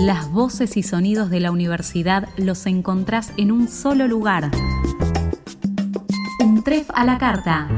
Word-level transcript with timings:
Las 0.00 0.32
voces 0.32 0.78
y 0.78 0.82
sonidos 0.82 1.28
de 1.28 1.40
la 1.40 1.50
universidad 1.50 2.26
los 2.38 2.64
encontrás 2.64 3.34
en 3.36 3.52
un 3.52 3.68
solo 3.68 4.08
lugar. 4.08 4.50
Un 6.42 6.64
tref 6.64 6.88
a 6.94 7.04
la 7.04 7.18
carta. 7.18 7.68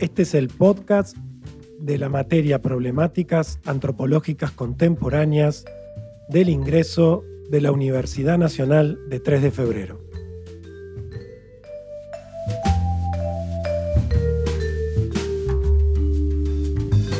Este 0.00 0.22
es 0.22 0.34
el 0.34 0.48
podcast 0.48 1.16
de 1.78 1.98
la 1.98 2.08
materia 2.08 2.60
Problemáticas 2.60 3.60
Antropológicas 3.64 4.50
Contemporáneas 4.50 5.64
del 6.28 6.48
ingreso 6.48 7.22
de 7.48 7.60
la 7.60 7.72
Universidad 7.72 8.38
Nacional 8.38 8.98
de 9.08 9.20
3 9.20 9.42
de 9.42 9.50
Febrero. 9.50 10.00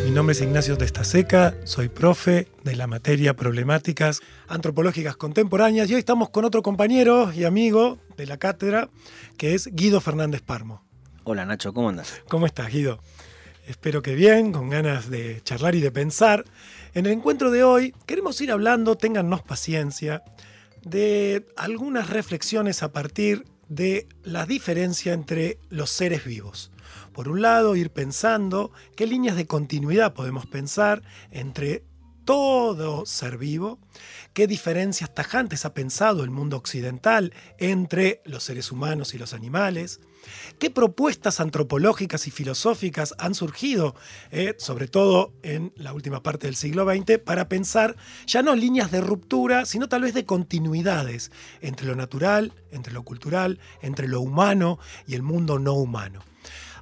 Mi 0.05 0.11
nombre 0.11 0.33
es 0.33 0.41
Ignacio 0.41 0.77
Testaseca, 0.77 1.55
soy 1.65 1.89
profe 1.89 2.49
de 2.65 2.77
la 2.77 2.87
materia 2.87 3.35
Problemáticas 3.35 4.21
Antropológicas 4.49 5.17
Contemporáneas 5.17 5.89
y 5.91 5.95
hoy 5.95 6.01
estamos 6.01 6.31
con 6.31 6.45
otro 6.45 6.63
compañero 6.63 7.33
y 7.33 7.45
amigo 7.45 7.99
de 8.17 8.27
la 8.27 8.37
cátedra 8.37 8.91
que 9.37 9.55
es 9.55 9.69
Guido 9.73 10.01
Fernández 10.01 10.43
Parmo. 10.43 10.83
Hola 11.25 11.45
Nacho, 11.45 11.73
¿cómo 11.73 11.91
andas? 11.91 12.23
¿Cómo 12.29 12.47
estás, 12.47 12.73
Guido? 12.73 13.01
Espero 13.69 14.01
que 14.01 14.15
bien, 14.15 14.51
con 14.51 14.71
ganas 14.71 15.11
de 15.11 15.43
charlar 15.43 15.75
y 15.75 15.81
de 15.81 15.91
pensar. 15.91 16.47
En 16.95 17.05
el 17.05 17.13
encuentro 17.13 17.51
de 17.51 17.65
hoy 17.65 17.95
queremos 18.07 18.41
ir 18.41 18.51
hablando, 18.51 18.97
téngannos 18.97 19.43
paciencia, 19.43 20.23
de 20.83 21.45
algunas 21.55 22.09
reflexiones 22.09 22.83
a 22.83 22.93
partir 22.93 23.45
de 23.69 24.09
la 24.23 24.47
diferencia 24.47 25.13
entre 25.13 25.59
los 25.69 25.91
seres 25.91 26.25
vivos. 26.25 26.73
Por 27.13 27.29
un 27.29 27.43
lado, 27.43 27.77
ir 27.77 27.91
pensando 27.91 28.73
qué 28.97 29.07
líneas 29.07 29.37
de 29.37 29.47
continuidad 29.47 30.15
podemos 30.15 30.47
pensar 30.47 31.03
entre 31.31 31.85
todo 32.25 33.05
ser 33.05 33.37
vivo, 33.37 33.79
qué 34.33 34.47
diferencias 34.47 35.15
tajantes 35.15 35.67
ha 35.67 35.75
pensado 35.75 36.25
el 36.25 36.31
mundo 36.31 36.57
occidental 36.57 37.35
entre 37.59 38.23
los 38.25 38.45
seres 38.45 38.73
humanos 38.73 39.13
y 39.13 39.19
los 39.19 39.35
animales, 39.35 40.01
¿Qué 40.59 40.71
propuestas 40.71 41.41
antropológicas 41.41 42.27
y 42.27 42.31
filosóficas 42.31 43.15
han 43.19 43.35
surgido, 43.35 43.95
eh, 44.31 44.55
sobre 44.59 44.89
todo 44.89 45.33
en 45.43 45.73
la 45.77 45.93
última 45.93 46.23
parte 46.23 46.47
del 46.47 46.57
siglo 46.57 46.85
XX, 46.85 47.19
para 47.19 47.49
pensar 47.49 47.97
ya 48.27 48.43
no 48.43 48.55
líneas 48.55 48.91
de 48.91 49.01
ruptura, 49.01 49.67
sino 49.67 49.89
tal 49.89 50.03
vez 50.03 50.15
de 50.15 50.25
continuidades 50.25 51.31
entre 51.61 51.87
lo 51.87 51.97
natural, 51.97 52.53
entre 52.71 52.93
lo 52.93 53.03
cultural, 53.03 53.59
entre 53.83 54.09
lo 54.09 54.21
humano 54.21 54.79
y 55.07 55.15
el 55.15 55.23
mundo 55.23 55.59
no 55.59 55.75
humano? 55.75 56.23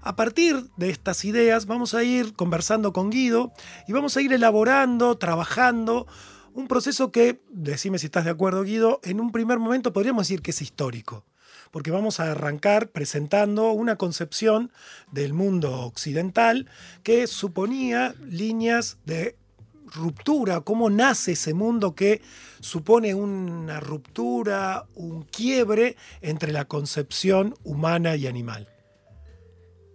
A 0.03 0.15
partir 0.15 0.71
de 0.77 0.91
estas 0.91 1.25
ideas 1.25 1.67
vamos 1.67 1.93
a 1.95 2.05
ir 2.05 2.35
conversando 2.35 2.93
con 2.93 3.11
Guido 3.11 3.53
y 3.89 3.93
vamos 3.93 4.17
a 4.17 4.23
ir 4.23 4.33
elaborando, 4.33 5.19
trabajando 5.19 6.07
un 6.55 6.69
proceso 6.69 7.11
que, 7.11 7.43
decime 7.51 7.99
si 7.99 8.07
estás 8.07 8.25
de 8.25 8.31
acuerdo 8.31 8.63
Guido, 8.63 9.01
en 9.03 9.21
un 9.21 9.33
primer 9.33 9.59
momento 9.59 9.93
podríamos 9.93 10.29
decir 10.29 10.43
que 10.43 10.53
es 10.53 10.63
histórico 10.63 11.25
porque 11.71 11.91
vamos 11.91 12.21
a 12.21 12.33
arrancar 12.33 12.89
presentando 12.89 13.73
una 13.73 13.97
concepción 13.97 14.73
del 15.13 15.33
mundo 15.33 15.81
occidental 15.81 16.67
que 17.03 17.27
suponía 17.27 18.15
líneas 18.25 18.99
de 19.05 19.37
ruptura, 19.87 20.61
cómo 20.61 20.91
nace 20.91 21.33
ese 21.33 21.55
mundo 21.55 21.95
que 21.95 22.21
supone 22.61 23.15
una 23.15 23.81
ruptura, 23.81 24.87
un 24.95 25.23
quiebre 25.23 25.97
entre 26.21 26.53
la 26.53 26.65
concepción 26.65 27.55
humana 27.65 28.17
y 28.17 28.27
animal. 28.27 28.69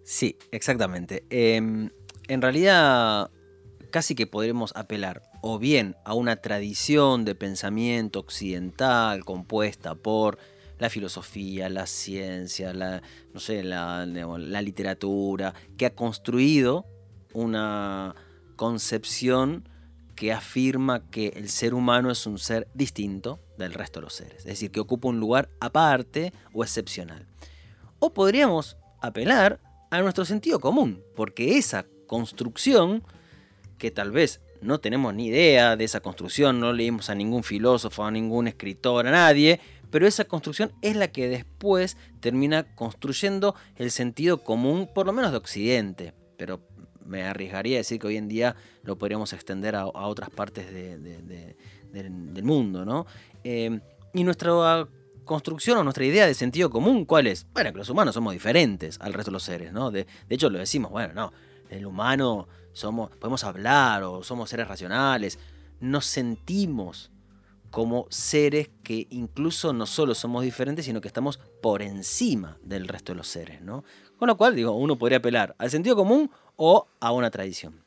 Sí, 0.03 0.37
exactamente. 0.51 1.25
Em, 1.29 1.89
en 2.27 2.41
realidad, 2.41 3.29
casi 3.91 4.15
que 4.15 4.27
podremos 4.27 4.71
apelar 4.75 5.21
o 5.41 5.59
bien 5.59 5.95
a 6.05 6.13
una 6.13 6.37
tradición 6.37 7.25
de 7.25 7.35
pensamiento 7.35 8.19
occidental 8.19 9.23
compuesta 9.25 9.95
por 9.95 10.37
la 10.81 10.89
filosofía, 10.89 11.69
la 11.69 11.85
ciencia, 11.85 12.73
la, 12.73 13.03
no 13.35 13.39
sé, 13.39 13.63
la, 13.63 14.03
literatura, 14.63 15.53
que 15.77 15.85
ha 15.85 15.93
construido 15.93 16.87
una 17.33 18.15
concepción 18.55 19.69
que 20.15 20.33
afirma 20.33 21.07
que 21.11 21.33
el 21.35 21.49
ser 21.49 21.75
humano 21.75 22.09
es 22.09 22.25
un 22.25 22.39
ser 22.39 22.67
distinto 22.73 23.39
del 23.59 23.75
resto 23.75 23.99
de 23.99 24.05
los 24.05 24.13
seres, 24.15 24.39
es 24.39 24.45
decir, 24.45 24.71
que 24.71 24.79
ocupa 24.79 25.07
un 25.07 25.19
lugar 25.19 25.49
aparte 25.59 26.33
o 26.51 26.63
excepcional. 26.63 27.27
O 27.99 28.11
podríamos 28.11 28.75
apelar 29.01 29.59
a 29.91 30.01
nuestro 30.01 30.25
sentido 30.25 30.59
común, 30.59 31.03
porque 31.15 31.59
esa 31.59 31.85
construcción, 32.07 33.03
que 33.77 33.91
tal 33.91 34.09
vez 34.09 34.41
no 34.61 34.79
tenemos 34.79 35.13
ni 35.13 35.27
idea 35.27 35.75
de 35.75 35.83
esa 35.83 35.99
construcción, 35.99 36.59
no 36.59 36.73
leímos 36.73 37.11
a 37.11 37.15
ningún 37.15 37.43
filósofo, 37.43 38.03
a 38.03 38.09
ningún 38.09 38.47
escritor, 38.47 39.05
a 39.05 39.11
nadie, 39.11 39.59
pero 39.91 40.07
esa 40.07 40.25
construcción 40.25 40.71
es 40.81 40.95
la 40.95 41.09
que 41.09 41.27
después 41.27 41.97
termina 42.19 42.63
construyendo 42.75 43.55
el 43.75 43.91
sentido 43.91 44.43
común, 44.43 44.89
por 44.93 45.05
lo 45.05 45.13
menos 45.13 45.31
de 45.31 45.37
Occidente, 45.37 46.13
pero 46.37 46.61
me 47.05 47.23
arriesgaría 47.23 47.77
a 47.77 47.79
decir 47.79 47.99
que 47.99 48.07
hoy 48.07 48.17
en 48.17 48.27
día 48.27 48.55
lo 48.83 48.97
podríamos 48.97 49.33
extender 49.33 49.75
a, 49.75 49.85
otras 49.85 50.29
partes 50.29 50.73
del 50.73 52.43
mundo, 52.43 52.85
¿no? 52.85 53.05
Eh, 53.43 53.79
y 54.13 54.23
nuestra 54.23 54.87
construcción 55.25 55.77
o 55.77 55.83
nuestra 55.83 56.05
idea 56.05 56.25
de 56.25 56.33
sentido 56.33 56.69
común, 56.69 57.05
¿cuál 57.05 57.27
es? 57.27 57.45
Bueno, 57.53 57.71
que 57.71 57.77
los 57.77 57.89
humanos 57.89 58.15
somos 58.15 58.33
diferentes 58.33 58.97
al 58.99 59.13
resto 59.13 59.31
de 59.31 59.33
los 59.33 59.43
seres, 59.43 59.71
¿no? 59.73 59.91
De, 59.91 60.05
de 60.27 60.35
hecho, 60.35 60.49
lo 60.49 60.59
decimos, 60.59 60.91
bueno, 60.91 61.13
no, 61.13 61.33
el 61.69 61.85
humano 61.85 62.47
somos, 62.73 63.11
podemos 63.17 63.43
hablar 63.43 64.03
o 64.03 64.23
somos 64.23 64.49
seres 64.49 64.67
racionales, 64.67 65.37
nos 65.79 66.05
sentimos 66.05 67.11
como 67.71 68.05
seres 68.09 68.69
que 68.83 69.07
incluso 69.09 69.71
no 69.71 69.85
solo 69.85 70.13
somos 70.13 70.43
diferentes, 70.43 70.85
sino 70.85 70.99
que 70.99 71.07
estamos 71.07 71.39
por 71.61 71.81
encima 71.81 72.57
del 72.61 72.87
resto 72.87 73.13
de 73.13 73.17
los 73.17 73.27
seres, 73.27 73.61
¿no? 73.61 73.85
Con 74.17 74.27
lo 74.27 74.37
cual, 74.37 74.55
digo, 74.55 74.73
uno 74.73 74.97
podría 74.97 75.19
apelar 75.19 75.55
al 75.57 75.71
sentido 75.71 75.95
común 75.95 76.29
o 76.57 76.87
a 76.99 77.11
una 77.13 77.31
tradición. 77.31 77.83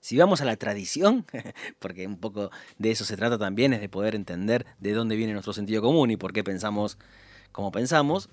Si 0.00 0.16
vamos 0.16 0.42
a 0.42 0.44
la 0.44 0.56
tradición, 0.56 1.26
porque 1.78 2.06
un 2.06 2.18
poco 2.18 2.50
de 2.78 2.90
eso 2.90 3.04
se 3.04 3.16
trata 3.16 3.38
también, 3.38 3.72
es 3.72 3.80
de 3.80 3.88
poder 3.88 4.14
entender 4.14 4.66
de 4.78 4.92
dónde 4.92 5.16
viene 5.16 5.32
nuestro 5.32 5.54
sentido 5.54 5.82
común 5.82 6.10
y 6.10 6.16
por 6.16 6.32
qué 6.32 6.44
pensamos 6.44 6.98
como 7.52 7.72
pensamos. 7.72 8.28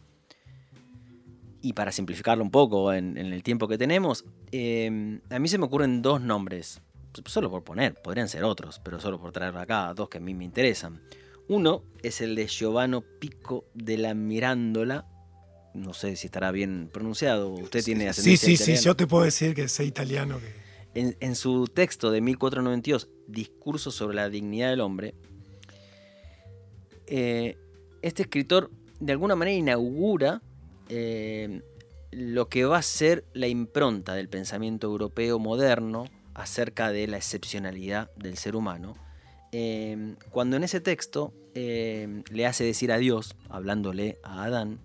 Y 1.61 1.73
para 1.73 1.91
simplificarlo 1.91 2.44
un 2.44 2.51
poco 2.51 2.94
en, 2.94 3.17
el 3.17 3.41
tiempo 3.41 3.67
que 3.67 3.78
tenemos, 3.78 4.25
eh, 4.51 5.19
a 5.29 5.39
mí 5.39 5.47
se 5.47 5.57
me 5.57 5.66
ocurren 5.66 6.01
dos 6.01 6.22
nombres 6.22 6.81
solo 7.25 7.50
por 7.50 7.63
poner, 7.63 7.95
podrían 7.95 8.29
ser 8.29 8.44
otros, 8.44 8.79
pero 8.83 9.00
solo 9.00 9.19
por 9.19 9.31
traer 9.31 9.55
acá 9.57 9.94
dos 9.94 10.09
que 10.09 10.17
a 10.17 10.22
mí 10.22 10.33
me 10.33 10.45
interesan. 10.45 11.01
Uno 11.47 11.83
es 12.03 12.22
el 12.22 12.35
de 12.35 12.47
Giovanni 12.47 13.00
Pico 13.19 13.66
de 13.73 13.97
la 13.97 14.13
Mirándola. 14.13 15.07
No 15.73 15.94
sé 15.94 16.16
si 16.16 16.28
estará 16.28 16.51
bien 16.51 16.89
pronunciado. 16.91 17.50
Usted 17.50 17.83
tiene 17.83 18.09
ascendencia 18.09 18.50
Sí, 18.50 18.57
sí, 18.57 18.78
sí, 18.78 18.83
yo 18.83 18.95
te 18.95 19.07
puedo 19.07 19.23
decir 19.23 19.53
que 19.53 19.67
sé 19.67 19.85
italiano. 19.85 20.39
En, 20.94 21.35
su 21.35 21.67
texto 21.67 22.09
de 22.09 22.22
1492, 22.22 23.09
Discurso 23.28 23.91
sobre 23.91 24.16
la 24.16 24.29
dignidad 24.29 24.72
del 24.72 24.81
hombre, 24.81 25.13
eh, 27.05 27.55
este 28.01 28.23
escritor 28.23 28.72
de 28.99 29.11
alguna 29.11 29.35
manera 29.35 29.55
inaugura 29.55 30.41
eh, 30.89 31.61
lo 32.11 32.49
que 32.49 32.66
va 32.66 32.78
a 32.78 32.81
ser 32.81 33.25
la 33.34 33.47
impronta 33.47 34.16
del 34.16 34.28
pensamiento 34.28 34.88
europeo 34.88 35.38
moderno 35.39 36.05
acerca 36.38 36.92
de 36.92 37.08
la 37.08 37.18
excepcionalidad 37.18 38.12
del 38.16 38.38
ser 38.38 38.56
humano, 38.56 38.96
em, 39.52 40.16
cuando 40.30 40.56
en 40.56 40.64
ese 40.64 40.80
texto 40.80 41.34
em, 41.56 42.24
le 42.31 42.46
hace 42.46 42.64
decir 42.64 42.92
a 42.92 43.00
Dios, 43.00 43.36
hablándole 43.50 44.20
a 44.23 44.44
Adán, 44.44 44.79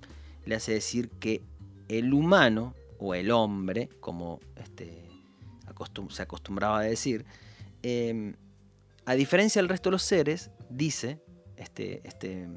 le 0.46 0.54
hace 0.54 0.72
decir 0.72 1.10
que 1.10 1.42
el 1.88 2.14
humano 2.14 2.74
o 2.98 3.14
el 3.14 3.30
hombre, 3.30 3.90
como 4.00 4.40
este, 4.56 5.04
se 6.08 6.22
acostumbraba 6.22 6.78
a 6.78 6.82
decir, 6.82 7.26
em, 7.82 8.34
a 9.04 9.14
diferencia 9.14 9.60
del 9.60 9.68
resto 9.68 9.90
de 9.90 9.92
los 9.92 10.02
seres, 10.02 10.50
dice 10.70 11.20
este, 11.56 12.00
este 12.08 12.48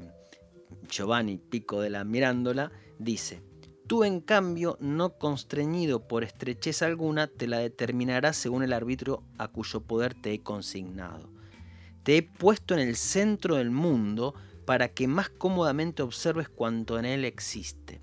Giovanni 0.88 1.36
Pico 1.36 1.82
de 1.82 1.90
la 1.90 2.04
Mirándola, 2.04 2.72
dice, 2.98 3.42
Tú, 3.86 4.02
en 4.02 4.20
cambio, 4.20 4.76
no 4.80 5.10
constreñido 5.10 6.08
por 6.08 6.24
estrechez 6.24 6.82
alguna, 6.82 7.28
te 7.28 7.46
la 7.46 7.58
determinarás 7.58 8.36
según 8.36 8.64
el 8.64 8.72
arbitrio 8.72 9.22
a 9.38 9.46
cuyo 9.46 9.80
poder 9.80 10.14
te 10.14 10.32
he 10.32 10.40
consignado. 10.40 11.30
Te 12.02 12.16
he 12.16 12.22
puesto 12.22 12.74
en 12.74 12.80
el 12.80 12.96
centro 12.96 13.56
del 13.56 13.70
mundo 13.70 14.34
para 14.64 14.88
que 14.88 15.06
más 15.06 15.28
cómodamente 15.28 16.02
observes 16.02 16.48
cuanto 16.48 16.98
en 16.98 17.04
él 17.04 17.24
existe. 17.24 18.00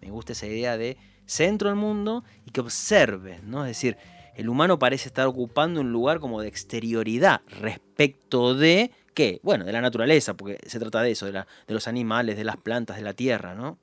Me 0.00 0.10
gusta 0.10 0.32
esa 0.32 0.46
idea 0.46 0.78
de 0.78 0.96
centro 1.26 1.68
del 1.68 1.76
mundo 1.76 2.24
y 2.46 2.50
que 2.50 2.60
observes, 2.62 3.42
¿no? 3.42 3.66
Es 3.66 3.70
decir, 3.76 3.98
el 4.36 4.48
humano 4.48 4.78
parece 4.78 5.08
estar 5.08 5.26
ocupando 5.26 5.82
un 5.82 5.92
lugar 5.92 6.18
como 6.18 6.40
de 6.40 6.48
exterioridad 6.48 7.42
respecto 7.60 8.54
de 8.54 8.90
qué? 9.12 9.40
Bueno, 9.42 9.66
de 9.66 9.72
la 9.72 9.82
naturaleza, 9.82 10.34
porque 10.34 10.58
se 10.66 10.78
trata 10.78 11.02
de 11.02 11.10
eso, 11.10 11.26
de 11.26 11.44
los 11.68 11.88
animales, 11.88 12.38
de 12.38 12.44
las 12.44 12.56
plantas, 12.56 12.96
de 12.96 13.02
la 13.02 13.12
tierra, 13.12 13.54
¿no? 13.54 13.78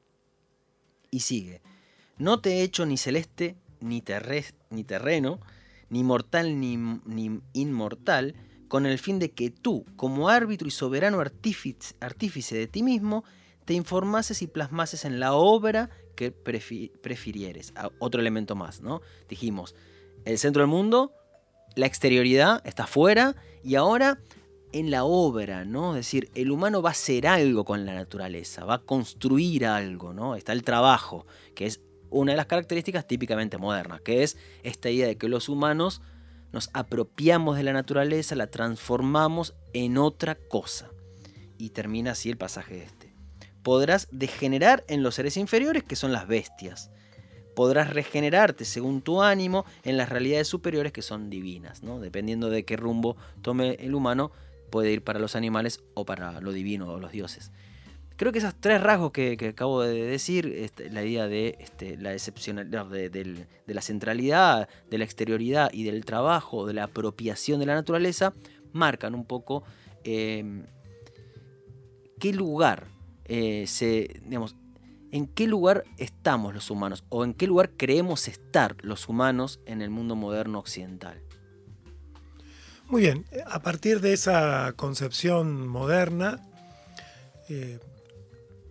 Y 1.13 1.19
sigue. 1.19 1.61
No 2.17 2.39
te 2.39 2.53
he 2.53 2.63
hecho 2.63 2.87
ni 2.87 2.97
celeste, 2.97 3.55
ni, 3.79 4.03
ni 4.71 4.83
terreno, 4.83 5.39
ni 5.89 6.03
mortal, 6.03 6.59
ni, 6.59 7.39
inmortal, 7.53 8.33
con 8.67 8.87
el 8.87 8.97
fin 8.97 9.19
de 9.19 9.29
que 9.29 9.51
tú, 9.51 9.85
como 9.95 10.27
árbitro 10.27 10.67
y 10.67 10.71
soberano 10.71 11.19
artífice, 11.19 11.93
artífice 11.99 12.57
de 12.57 12.65
ti 12.65 12.81
mismo, 12.81 13.23
te 13.65 13.75
informases 13.75 14.41
y 14.41 14.47
plasmases 14.47 15.05
en 15.05 15.19
la 15.19 15.33
obra 15.33 15.91
que 16.15 16.31
prefirieres. 16.31 17.73
Ah, 17.75 17.91
otro 17.99 18.19
elemento 18.19 18.55
más, 18.55 18.81
¿no? 18.81 19.03
Dijimos, 19.29 19.75
el 20.25 20.39
centro 20.39 20.63
del 20.63 20.71
mundo, 20.71 21.13
la 21.75 21.85
exterioridad 21.85 22.59
está 22.65 22.85
afuera 22.85 23.35
y 23.63 23.75
ahora 23.75 24.19
en 24.73 24.91
la 24.91 25.05
obra, 25.05 25.63
¿no? 25.65 25.91
Es 25.91 26.07
decir, 26.07 26.29
el 26.35 26.51
humano 26.51 26.81
va 26.81 26.89
a 26.89 26.91
hacer 26.91 27.27
algo 27.27 27.63
con 27.63 27.85
la 27.85 27.93
naturaleza, 27.93 28.65
va 28.65 28.75
a 28.75 28.79
construir 28.79 29.65
algo, 29.65 30.13
¿no? 30.13 30.35
Está 30.35 30.51
el 30.51 30.63
trabajo, 30.63 31.25
que 31.55 31.67
es 31.67 31.79
una 32.09 32.33
de 32.33 32.37
las 32.37 32.47
características 32.47 33.07
típicamente 33.07 33.57
modernas, 33.57 34.01
que 34.01 34.23
es 34.23 34.37
esta 34.63 34.89
idea 34.89 35.07
de 35.07 35.17
que 35.17 35.29
los 35.29 35.47
humanos 35.47 36.01
nos 36.51 36.69
apropiamos 36.73 37.57
de 37.57 37.63
la 37.63 37.73
naturaleza, 37.73 38.35
la 38.35 38.47
transformamos 38.47 39.55
en 39.73 39.97
otra 39.97 40.35
cosa. 40.35 40.89
Y 41.57 41.69
termina 41.69 42.11
así 42.11 42.29
el 42.29 42.37
pasaje 42.37 42.83
este. 42.83 43.13
Podrás 43.63 44.07
degenerar 44.11 44.83
en 44.87 45.03
los 45.03 45.15
seres 45.15 45.37
inferiores, 45.37 45.83
que 45.83 45.95
son 45.95 46.11
las 46.11 46.27
bestias. 46.27 46.91
Podrás 47.55 47.93
regenerarte 47.93 48.65
según 48.65 49.01
tu 49.01 49.21
ánimo 49.21 49.65
en 49.83 49.97
las 49.97 50.09
realidades 50.09 50.47
superiores, 50.47 50.91
que 50.91 51.01
son 51.01 51.29
divinas. 51.29 51.81
¿no? 51.81 51.99
Dependiendo 51.99 52.49
de 52.49 52.65
qué 52.65 52.75
rumbo 52.75 53.15
tome 53.41 53.75
el 53.79 53.95
humano, 53.95 54.31
puede 54.73 54.91
ir 54.91 55.03
para 55.03 55.19
los 55.19 55.35
animales 55.35 55.83
o 55.93 56.03
para 56.03 56.41
lo 56.41 56.51
divino 56.51 56.91
o 56.91 56.99
los 56.99 57.11
dioses. 57.11 57.51
Creo 58.15 58.31
que 58.31 58.39
esos 58.39 58.55
tres 58.59 58.81
rasgos 58.81 59.11
que, 59.11 59.37
acabo 59.47 59.83
de 59.83 60.03
decir, 60.03 60.47
este, 60.47 60.89
la 60.89 61.03
idea 61.03 61.27
de 61.27 61.57
este, 61.59 61.95
la 61.95 62.11
excepcionalidad, 62.11 62.87
de, 62.87 63.45
la 63.67 63.81
centralidad, 63.83 64.67
de 64.89 64.97
la 64.97 65.03
exterioridad 65.03 65.69
y 65.71 65.83
del 65.83 66.05
trabajo, 66.05 66.65
de 66.65 66.73
la 66.73 66.85
apropiación 66.85 67.59
de 67.59 67.67
la 67.67 67.75
naturaleza, 67.75 68.33
marcan 68.71 69.13
un 69.13 69.25
poco 69.25 69.63
em, 70.03 70.65
qué 72.19 72.33
lugar 72.33 72.87
eh, 73.25 73.67
en 75.11 75.27
qué 75.27 75.45
lugar 75.45 75.83
estamos 75.99 76.55
los 76.55 76.71
humanos 76.71 77.03
o 77.09 77.23
en 77.23 77.35
qué 77.35 77.45
lugar 77.45 77.69
creemos 77.77 78.27
estar 78.27 78.75
los 78.81 79.07
humanos 79.07 79.59
en 79.67 79.83
el 79.83 79.91
mundo 79.91 80.15
moderno 80.15 80.57
occidental. 80.57 81.21
Muy 82.87 83.01
bien, 83.01 83.25
a 83.47 83.61
partir 83.61 84.01
de 84.01 84.13
esa 84.13 84.73
concepción 84.75 85.67
moderna, 85.67 86.41
eh, 87.49 87.79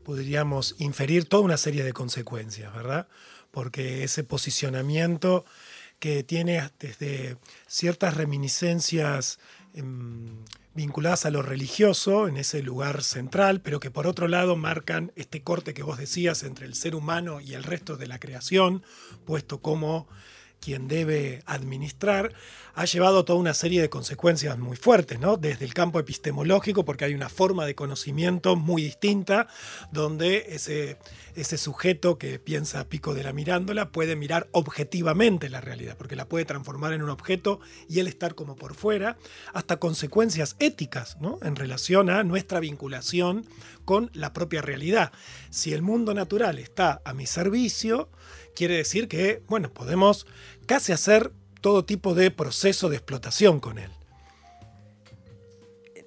podríamos 0.05 0.76
inferir 0.79 1.29
toda 1.29 1.43
una 1.43 1.56
serie 1.56 1.82
de 1.82 1.93
consecuencias, 1.93 2.73
¿verdad? 2.75 3.09
Porque 3.50 4.05
ese 4.05 4.23
posicionamiento 4.23 5.44
que 5.99 6.23
tiene 6.25 6.70
desde 6.79 7.37
ciertas 7.67 8.17
reminiscencias 8.17 9.38
em, 9.75 10.44
vinculadas 10.75 11.26
a 11.26 11.31
lo 11.31 11.43
religioso 11.43 12.29
en 12.29 12.37
ese 12.37 12.62
lugar 12.62 13.03
central, 13.03 13.61
pero 13.61 13.81
que 13.81 13.91
por 13.91 14.06
otro 14.06 14.29
lado 14.29 14.56
marcan 14.56 15.12
este 15.17 15.43
corte 15.43 15.75
que 15.75 15.82
vos 15.82 15.99
decías 15.99 16.43
entre 16.43 16.67
el 16.67 16.75
ser 16.75 16.94
humano 16.94 17.41
y 17.41 17.55
el 17.55 17.62
resto 17.62 17.97
de 17.97 18.06
la 18.09 18.19
creación, 18.19 18.82
puesto 19.25 19.61
como 19.61 20.09
quien 20.62 20.87
debe 20.87 21.43
administrar, 21.44 22.32
ha 22.75 22.85
llevado 22.85 23.25
toda 23.25 23.38
una 23.38 23.53
serie 23.53 23.82
de 23.82 23.91
consecuencias 23.91 24.59
muy 24.59 24.76
fuertes, 24.76 25.19
¿no? 25.20 25.37
Desde 25.37 25.64
el 25.64 25.75
campo 25.75 25.99
epistemológico, 25.99 26.85
porque 26.85 27.05
hay 27.05 27.14
una 27.14 27.29
forma 27.29 27.67
de 27.67 27.75
conocimiento 27.75 28.56
muy 28.56 28.82
distinta, 28.82 29.49
donde 29.91 30.47
ese, 30.50 30.97
ese 31.35 31.59
sujeto 31.59 32.17
que 32.17 32.38
piensa 32.38 32.88
pico 32.88 33.12
de 33.12 33.25
la 33.25 33.32
mirándola 33.32 33.91
puede 33.91 34.17
mirar 34.17 34.49
objetivamente 34.53 35.50
la 35.50 35.61
realidad, 35.61 35.97
porque 35.99 36.17
la 36.17 36.29
puede 36.29 36.44
transformar 36.44 36.93
en 36.93 37.03
un 37.03 37.11
objeto 37.11 37.61
y 37.88 37.99
él 37.99 38.06
estar 38.06 38.35
como 38.35 38.56
por 38.56 38.75
fuera, 38.75 39.19
hasta 39.53 39.79
consecuencias 39.79 40.56
éticas, 40.61 41.19
¿no? 41.20 41.38
En 41.43 41.56
relación 41.56 42.09
a 42.09 42.23
nuestra 42.23 42.61
vinculación 42.61 43.44
con 43.85 44.11
la 44.14 44.32
propia 44.32 44.62
realidad. 44.62 45.12
Si 45.50 45.73
el 45.73 45.82
mundo 45.82 46.14
natural 46.14 46.59
está 46.59 47.03
a 47.05 47.12
mi 47.14 47.26
servicio, 47.26 48.09
quiere 48.54 48.76
decir 48.76 49.08
que, 49.08 49.43
bueno, 49.49 49.72
podemos 49.72 50.26
casi 50.66 50.93
hacer 50.93 51.32
todo 51.60 51.84
tipo 51.84 52.14
de 52.14 52.31
proceso 52.31 52.88
de 52.88 52.96
explotación 52.96 53.60
con 53.60 53.78
él. 53.78 53.90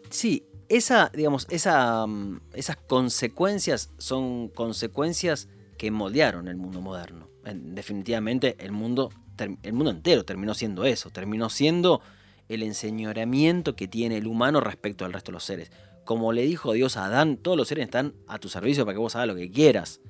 Sí, 0.09 0.45
esa, 0.69 1.12
digamos, 1.13 1.47
esa, 1.50 2.06
mm, 2.07 2.42
esas 2.53 2.77
consecuencias 2.77 3.92
son 3.97 4.50
consecuencias 4.50 5.47
que 5.77 5.92
moldearon 5.92 6.47
el 6.47 6.57
mundo 6.57 6.81
moderno. 6.81 7.27
Definitivamente 7.44 8.56
el 8.59 8.71
mundo, 8.71 9.12
el 9.38 9.74
mundo 9.74 9.92
entero 9.92 10.25
terminó 10.25 10.56
siendo 10.56 10.86
eso, 10.86 11.12
terminó 11.12 11.50
siendo 11.50 12.01
el 12.50 12.63
enseñoreamiento 12.63 13.75
que 13.75 13.88
tiene 13.88 14.18
el 14.18 14.27
humano 14.27 14.62
respecto 14.62 15.06
al 15.06 15.13
resto 15.13 15.31
de 15.31 15.33
los 15.33 15.44
seres. 15.44 15.71
Como 16.06 16.33
le 16.33 16.44
dijo 16.44 16.74
Dios 16.74 16.97
a 16.97 17.06
Adán, 17.06 17.38
todos 17.38 17.57
los 17.57 17.68
seres 17.68 17.86
están 17.86 18.13
a 18.27 18.39
tu 18.39 18.50
servicio 18.50 18.86
para 18.86 18.95
que 18.95 19.00
vos 19.00 19.15
hagas 19.15 19.27
lo 19.27 19.36
que 19.36 19.51
quieras. 19.51 20.01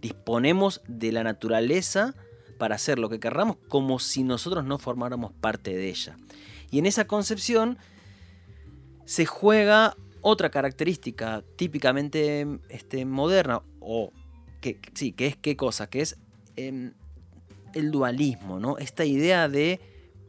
Disponemos 0.00 0.82
de 0.86 1.12
la 1.12 1.24
naturaleza 1.24 2.14
para 2.58 2.74
hacer 2.74 2.98
lo 2.98 3.08
que 3.08 3.20
querramos 3.20 3.56
como 3.68 3.98
si 3.98 4.22
nosotros 4.24 4.64
no 4.64 4.78
formáramos 4.78 5.32
parte 5.32 5.76
de 5.76 5.88
ella. 5.88 6.16
Y 6.70 6.78
en 6.78 6.86
esa 6.86 7.06
concepción 7.06 7.78
se 9.04 9.24
juega 9.24 9.96
otra 10.20 10.50
característica 10.50 11.42
típicamente 11.56 12.46
este, 12.68 13.04
moderna, 13.04 13.62
o 13.80 14.12
que 14.60 14.78
sí, 14.94 15.12
que 15.12 15.26
es 15.26 15.36
qué 15.36 15.56
cosa, 15.56 15.88
que 15.88 16.00
es 16.00 16.18
em, 16.56 16.92
el 17.74 17.90
dualismo, 17.90 18.58
¿no? 18.58 18.76
Esta 18.78 19.04
idea 19.04 19.48
de 19.48 19.80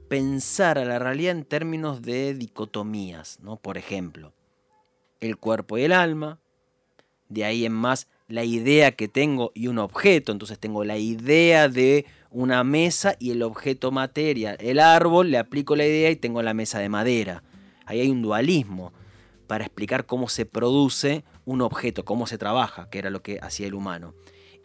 pensar 0.08 0.78
a 0.78 0.86
la 0.86 1.00
realidad 1.00 1.32
en 1.32 1.46
términos 1.46 2.02
de 2.02 2.34
dicotomías, 2.34 3.40
¿no? 3.42 3.58
Por 3.58 3.78
ejemplo, 3.78 4.34
el 5.20 5.38
cuerpo 5.38 5.78
y 5.78 5.84
el 5.84 5.92
alma, 5.92 6.40
de 7.28 7.46
ahí 7.46 7.66
en 7.66 7.74
más 7.74 8.08
la 8.30 8.44
idea 8.44 8.92
que 8.92 9.08
tengo 9.08 9.52
y 9.56 9.68
un 9.68 9.80
objeto, 9.80 10.32
entonces 10.32 10.60
tengo 10.60 10.84
la 10.84 10.98
idea 10.98 11.68
de 11.68 12.06
una 12.30 12.64
mesa 12.64 13.16
y 13.20 13.32
el 13.32 13.42
objeto 13.42 13.92
materia, 13.92 14.54
el 14.54 14.80
árbol, 14.80 15.32
le 15.32 15.40
aplico 15.40 15.76
la 15.76 15.86
idea 15.86 16.12
y 16.12 16.16
tengo 16.16 16.42
la 16.44 16.54
mesa 16.54 16.80
de 16.80 16.90
madera. 16.90 17.44
Ahí 17.86 18.02
hay 18.02 18.10
un 18.10 18.22
dualismo 18.22 18.94
para 19.48 19.66
explicar 19.66 20.06
cómo 20.06 20.30
se 20.30 20.46
produce 20.46 21.24
un 21.44 21.62
objeto, 21.62 22.06
cómo 22.06 22.28
se 22.28 22.38
trabaja, 22.38 22.88
que 22.92 23.00
era 23.00 23.10
lo 23.10 23.24
que 23.24 23.40
hacía 23.42 23.66
el 23.66 23.74
humano. 23.74 24.14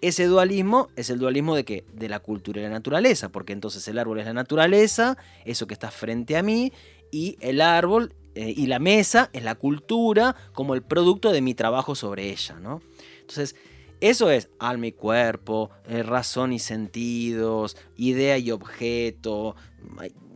Ese 0.02 0.26
dualismo 0.26 0.88
es 0.96 1.08
el 1.08 1.18
dualismo 1.18 1.56
de 1.56 1.64
que 1.64 1.84
de 1.94 2.10
la 2.10 2.20
cultura 2.20 2.60
y 2.60 2.64
la 2.64 2.70
naturaleza, 2.70 3.30
porque 3.30 3.54
entonces 3.54 3.88
el 3.88 3.98
árbol 3.98 4.20
es 4.20 4.26
la 4.26 4.34
naturaleza, 4.34 5.16
eso 5.46 5.66
que 5.66 5.72
está 5.72 5.90
frente 5.90 6.36
a 6.36 6.42
mí, 6.42 6.70
y 7.10 7.38
el 7.40 7.62
árbol 7.62 8.12
eh, 8.34 8.52
y 8.54 8.66
la 8.66 8.78
mesa 8.78 9.30
es 9.32 9.42
la 9.44 9.54
cultura 9.54 10.36
como 10.52 10.74
el 10.74 10.82
producto 10.82 11.32
de 11.32 11.40
mi 11.40 11.54
trabajo 11.54 11.94
sobre 11.94 12.30
ella, 12.30 12.56
¿no? 12.60 12.82
Entonces, 13.24 13.56
eso 14.00 14.30
es 14.30 14.50
alma 14.58 14.88
y 14.88 14.92
cuerpo, 14.92 15.70
eh, 15.86 16.02
razón 16.02 16.52
y 16.52 16.58
sentidos, 16.58 17.76
idea 17.96 18.36
y 18.36 18.50
objeto, 18.50 19.56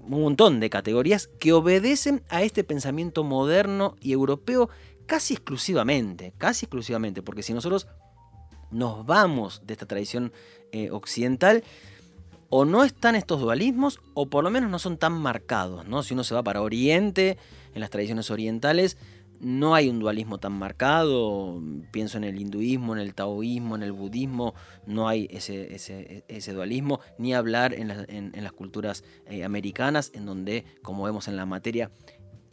un 0.04 0.20
montón 0.22 0.58
de 0.58 0.70
categorías 0.70 1.28
que 1.38 1.52
obedecen 1.52 2.22
a 2.30 2.42
este 2.42 2.64
pensamiento 2.64 3.24
moderno 3.24 3.96
y 4.00 4.12
europeo 4.12 4.70
casi 5.06 5.34
exclusivamente, 5.34 6.32
casi 6.38 6.64
exclusivamente, 6.64 7.20
porque 7.20 7.42
si 7.42 7.52
nosotros 7.52 7.88
nos 8.70 9.04
vamos 9.04 9.62
de 9.66 9.74
esta 9.74 9.86
tradición 9.86 10.32
eh, 10.72 10.90
occidental, 10.90 11.62
o 12.50 12.64
no 12.64 12.84
están 12.84 13.14
estos 13.14 13.40
dualismos, 13.40 14.00
o 14.14 14.26
por 14.26 14.42
lo 14.42 14.50
menos 14.50 14.70
no 14.70 14.78
son 14.78 14.96
tan 14.96 15.12
marcados, 15.12 15.86
¿no? 15.86 16.02
Si 16.02 16.14
uno 16.14 16.24
se 16.24 16.34
va 16.34 16.42
para 16.42 16.62
Oriente, 16.62 17.36
en 17.74 17.80
las 17.80 17.90
tradiciones 17.90 18.30
orientales, 18.30 18.96
no 19.40 19.74
hay 19.74 19.88
un 19.88 19.98
dualismo 19.98 20.38
tan 20.38 20.52
marcado. 20.52 21.62
Pienso 21.90 22.18
en 22.18 22.24
el 22.24 22.40
hinduismo, 22.40 22.94
en 22.94 23.00
el 23.00 23.14
taoísmo, 23.14 23.76
en 23.76 23.82
el 23.82 23.92
budismo, 23.92 24.54
no 24.86 25.08
hay 25.08 25.28
ese, 25.30 26.52
dualismo, 26.52 27.00
ni 27.18 27.34
hablar 27.34 27.74
en, 27.74 27.88
las 27.88 28.52
culturas 28.52 29.04
eh, 29.26 29.44
americanas, 29.44 30.10
en 30.14 30.26
donde, 30.26 30.64
como 30.82 31.04
vemos 31.04 31.28
en 31.28 31.36
la 31.36 31.46
materia, 31.46 31.90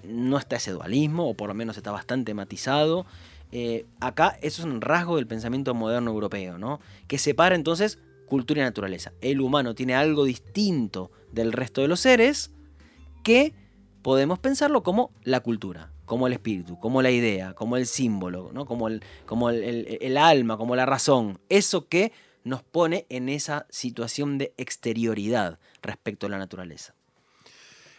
no 0.03 0.37
está 0.37 0.57
ese 0.57 0.71
dualismo, 0.71 1.29
o 1.29 1.33
por 1.33 1.47
lo 1.47 1.55
menos 1.55 1.77
está 1.77 1.91
bastante 1.91 2.33
matizado. 2.33 3.05
Eh, 3.51 3.85
acá 3.99 4.37
eso 4.41 4.61
es 4.61 4.65
un 4.65 4.81
rasgo 4.81 5.15
del 5.15 5.27
pensamiento 5.27 5.73
moderno 5.73 6.11
europeo, 6.11 6.57
¿no? 6.57 6.79
que 7.07 7.17
separa 7.17 7.55
entonces 7.55 7.99
cultura 8.27 8.61
y 8.61 8.63
naturaleza. 8.63 9.13
El 9.21 9.39
humano 9.39 9.75
tiene 9.75 9.95
algo 9.95 10.25
distinto 10.25 11.11
del 11.31 11.53
resto 11.53 11.81
de 11.81 11.87
los 11.87 11.99
seres 11.99 12.51
que 13.23 13.53
podemos 14.01 14.39
pensarlo 14.39 14.83
como 14.83 15.11
la 15.23 15.39
cultura 15.39 15.94
como 16.05 16.27
el 16.27 16.33
espíritu, 16.33 16.79
como 16.79 17.01
la 17.01 17.11
idea, 17.11 17.53
como 17.53 17.77
el 17.77 17.87
símbolo, 17.87 18.51
¿no? 18.53 18.65
como, 18.65 18.87
el, 18.87 19.03
como 19.25 19.49
el, 19.49 20.17
alma, 20.17 20.57
como 20.57 20.75
la 20.75 20.85
razón. 20.85 21.39
Eso 21.49 21.87
que 21.87 22.11
nos 22.43 22.63
pone 22.63 23.05
en 23.09 23.29
esa 23.29 23.65
situación 23.69 24.37
de 24.37 24.53
exterioridad 24.57 25.59
respecto 25.81 26.27
a 26.27 26.29
la 26.29 26.37
naturaleza. 26.37 26.93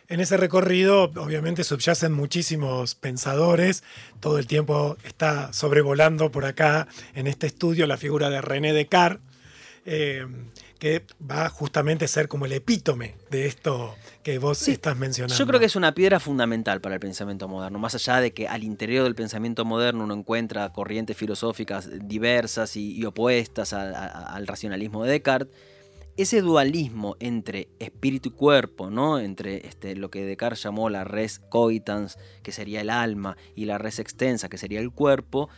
En 0.08 0.20
ese 0.20 0.36
recorrido, 0.36 1.04
obviamente, 1.16 1.64
subyacen 1.64 2.12
muchísimos 2.12 2.94
pensadores. 2.94 3.82
Todo 4.20 4.38
el 4.38 4.46
tiempo 4.46 4.96
está 5.02 5.52
sobrevolando 5.52 6.30
por 6.30 6.44
acá, 6.44 6.86
en 7.14 7.26
este 7.26 7.48
estudio, 7.48 7.88
la 7.88 7.96
figura 7.96 8.30
de 8.30 8.40
René 8.40 8.72
Descartes, 8.72 9.20
eh, 9.84 10.26
que 10.78 11.04
va 11.21 11.49
justamente 11.49 12.04
a 12.04 12.09
ser 12.09 12.28
como 12.28 12.47
el 12.47 12.52
epítome 12.52 13.14
de 13.30 13.47
esto 13.47 13.95
que 14.23 14.38
vos 14.38 14.66
estás 14.68 14.97
mencionando. 14.97 15.37
Yo 15.37 15.47
creo 15.47 15.61
que 15.61 15.66
es 15.66 15.76
una 15.76 15.95
piedra 15.95 16.21
fundamental 16.21 16.80
para 16.80 16.95
el 16.95 17.00
pensamiento 17.00 17.49
moderno, 17.49 17.78
más 17.78 17.95
allá 17.95 18.21
de 18.21 18.33
que 18.33 18.49
al 18.49 18.64
interior 18.64 19.04
del 19.04 19.14
pensamiento 19.14 19.64
moderno 19.64 20.04
uno 20.04 20.14
encuentra 20.14 20.73
corrientes 20.73 21.16
filosóficas 21.16 21.88
diversas 22.09 22.76
y, 22.76 23.04
opuestas 23.04 23.73
al 23.73 24.47
racionalismo 24.47 25.04
de 25.04 25.12
Descartes 25.12 25.54
ese 26.16 26.40
dualismo 26.40 27.16
entre 27.21 27.68
espíritu 27.78 28.30
y 28.30 28.33
cuerpo, 28.33 28.90
¿no? 28.90 29.18
entre 29.18 29.66
este, 29.66 29.95
lo 29.97 30.11
que 30.11 30.25
Descartes 30.25 30.62
llamó 30.62 30.88
la 30.88 31.04
res 31.04 31.40
cogitans, 31.50 32.18
que 32.42 32.52
sería 32.52 32.80
el 32.80 32.90
alma, 32.90 33.37
y 33.54 33.66
la 33.66 33.78
res 33.78 33.99
extensa, 33.99 34.49
que 34.49 34.59
sería 34.59 34.80
el 34.80 34.90
cuerpo, 34.92 35.50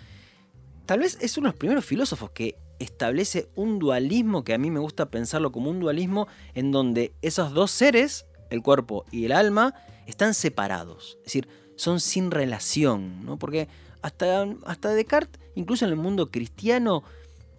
tal 0.87 1.01
vez 1.01 1.17
es 1.21 1.39
uno 1.39 1.49
de 1.49 1.53
los 1.53 1.59
primeros 1.59 1.85
filósofos 1.85 2.31
que 2.31 2.57
establece 2.78 3.49
un 3.54 3.78
dualismo 3.78 4.44
que 4.44 4.54
a 4.54 4.58
mí 4.58 4.70
me 4.70 4.80
gusta 4.80 5.11
pensarlo 5.11 5.52
como 5.52 5.70
un 5.70 5.80
dualismo 5.80 6.28
en 6.54 6.73
donde 6.73 7.12
esos 7.23 7.52
dos 7.52 7.70
seres, 7.70 8.26
el 8.50 8.62
cuerpo 8.62 9.04
y 9.11 9.25
el 9.25 9.32
alma, 9.32 9.75
están 10.06 10.35
separados, 10.35 11.18
es 11.18 11.25
decir, 11.25 11.49
son 11.76 12.00
sin 12.00 12.30
relación, 12.30 13.25
¿no? 13.25 13.38
porque 13.38 13.68
hasta, 14.02 14.47
hasta 14.64 14.90
Descartes, 14.90 15.40
incluso 15.54 15.85
en 15.85 15.90
el 15.90 15.97
mundo 15.97 16.30
cristiano, 16.30 17.02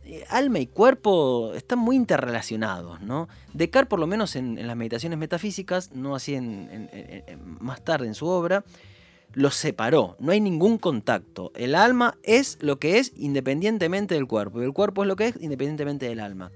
eh, 0.03 0.25
alma 0.29 0.59
y 0.59 0.65
cuerpo 0.65 1.53
están 1.53 1.79
muy 1.79 1.95
interrelacionados, 1.95 2.99
¿no? 3.01 3.27
Descartes, 3.53 3.89
por 3.89 3.99
lo 3.99 4.07
menos 4.07 4.35
en, 4.35 4.65
las 4.65 4.75
meditaciones 4.75 5.19
metafísicas, 5.19 5.91
no 5.93 6.15
así 6.15 6.33
en, 6.33 6.89
más 7.59 7.83
tarde 7.83 8.07
en 8.07 8.15
su 8.15 8.25
obra, 8.25 8.63
los 9.33 9.55
separó, 9.55 10.15
no 10.19 10.31
hay 10.31 10.41
ningún 10.41 10.77
contacto. 10.77 11.51
El 11.55 11.75
alma 11.75 12.17
es 12.24 12.57
lo 12.62 12.79
que 12.79 12.98
es 12.98 13.13
independientemente 13.15 14.15
del 14.15 14.27
cuerpo 14.27 14.62
y 14.62 14.65
el 14.65 14.74
cuerpo 14.74 15.03
es 15.03 15.07
lo 15.07 15.15
que 15.15 15.27
es 15.27 15.36
independientemente 15.39 16.07
del 16.07 16.19
alma. 16.19 16.51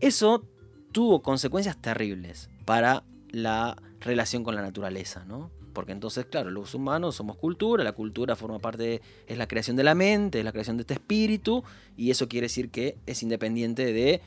Eso 0.00 0.44
tuvo 0.92 1.22
consecuencias 1.22 1.80
terribles 1.80 2.50
para 2.64 3.04
la 3.30 3.76
relación 4.00 4.44
con 4.44 4.54
la 4.54 4.62
naturaleza, 4.62 5.24
¿no? 5.24 5.50
Porque 5.72 5.92
entonces, 5.92 6.26
claro, 6.26 6.50
los 6.50 6.74
humanos 6.74 7.16
somos 7.16 7.36
cultura, 7.36 7.82
la 7.82 7.92
cultura 7.92 8.36
forma 8.36 8.58
parte, 8.58 9.00
es 9.26 9.38
la 9.38 9.48
creación 9.48 9.76
de 9.76 9.84
la 9.84 9.94
mente, 9.94 10.38
es 10.38 10.44
la 10.44 10.52
creación 10.52 10.76
de 10.76 10.82
este 10.82 10.94
espíritu, 10.94 11.64
y 11.96 12.10
eso 12.10 12.28
quiere 12.28 12.46
decir 12.46 12.70
que 12.70 12.98
es 13.06 13.22
independiente 13.22 13.92
de, 13.92 14.20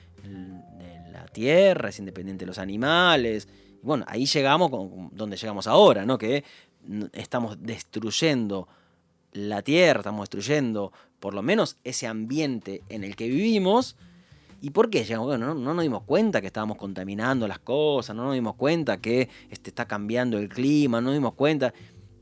la 1.12 1.25
tierra, 1.27 1.89
es 1.89 2.00
independiente 2.00 2.45
de 2.45 2.48
los 2.48 2.57
animales. 2.57 3.48
Y 3.81 3.86
bueno, 3.86 4.05
ahí 4.07 4.25
llegamos 4.25 4.72
con, 4.72 5.12
donde 5.13 5.38
llegamos 5.38 5.67
ahora, 5.67 6.05
¿no? 6.05 6.17
Que 6.17 6.43
estamos 7.13 7.62
destruyendo 7.62 8.68
la 9.32 9.62
tierra, 9.62 10.00
estamos 10.00 10.22
destruyendo 10.22 10.94
por 11.20 11.34
lo 11.34 11.42
menos 11.42 11.77
ese 11.84 12.08
ambiente 12.08 12.84
en 12.89 13.04
el 13.04 13.15
que 13.15 13.27
vivimos 13.27 13.96
¿Y 14.65 14.72
por 14.72 14.89
qué? 14.89 15.06
no, 15.15 15.38
no, 15.38 15.54
nos 15.54 15.84
dimos 15.84 16.04
cuenta 16.06 16.42
que 16.42 16.48
estábamos 16.48 16.77
contaminando 16.77 17.48
las 17.48 17.60
cosas, 17.60 18.15
no 18.15 18.24
nos 18.24 18.34
dimos 18.34 18.56
cuenta 18.56 18.98
que 18.98 19.30
este, 19.51 19.70
está 19.70 19.86
cambiando 19.86 20.39
el 20.39 20.50
clima, 20.50 21.01
no 21.01 21.10
nos 21.10 21.13
dimos 21.13 21.34
cuenta. 21.34 21.72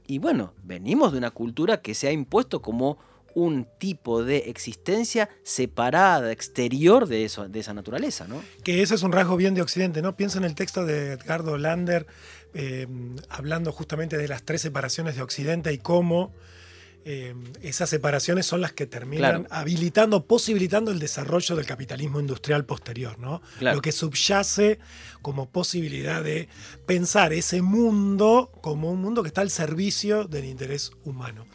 Y 0.08 0.17
bueno, 0.17 0.53
venimos 0.62 1.13
de 1.13 1.20
una 1.20 1.32
cultura 1.32 1.82
que 1.82 1.93
se 1.93 2.10
ha 2.10 2.12
impuesto 2.12 2.62
como 2.62 2.98
un 3.34 3.65
tipo 3.79 4.24
de 4.24 4.50
existencia 4.50 5.29
separada, 5.43 6.34
exterior 6.34 7.08
de, 7.08 7.24
eso, 7.24 7.48
de 7.48 7.62
esa 7.62 7.74
naturaleza, 7.74 8.27
¿no? 8.27 8.41
Que 8.63 8.82
ese 8.82 8.96
es 8.96 9.03
un 9.03 9.13
rasgo 9.13 9.38
bien 9.38 9.53
de 9.53 9.62
Occidente, 9.62 10.01
¿no? 10.01 10.17
Pienso 10.17 10.38
en 10.38 10.43
el 10.43 10.53
texto 10.53 10.86
de 10.86 11.13
Edgardo 11.13 11.58
Lander, 11.58 12.05
eh, 12.53 12.88
hablando 13.29 13.72
justamente 13.72 14.17
de 14.17 14.27
las 14.27 14.43
tres 14.43 14.62
separaciones 14.62 15.15
de 15.15 15.22
Occidente 15.22 15.74
y 15.74 15.77
cómo 15.77 16.33
eh, 17.05 17.36
esas 17.62 17.89
separaciones 17.89 18.45
son 18.45 18.62
las 18.62 18.72
que 18.72 18.86
terminan 18.86 19.45
habilitando, 19.50 20.25
posibilitando 20.25 20.89
el 20.89 21.00
desarrollo 21.00 21.57
del 21.57 21.65
capitalismo 21.65 22.22
industrial 22.22 22.63
posterior, 22.63 23.19
¿no? 23.19 23.41
Lo 23.60 23.81
que 23.81 23.91
subyace 23.91 24.79
como 25.22 25.50
posibilidad 25.50 26.24
de 26.24 26.48
pensar 26.86 27.33
ese 27.33 27.62
mundo 27.62 28.51
como 28.62 28.89
un 28.89 29.01
mundo 29.01 29.22
que 29.22 29.27
está 29.27 29.41
al 29.41 29.50
servicio 29.50 30.24
del 30.24 30.45
interés 30.45 30.91
humano. 31.03 31.45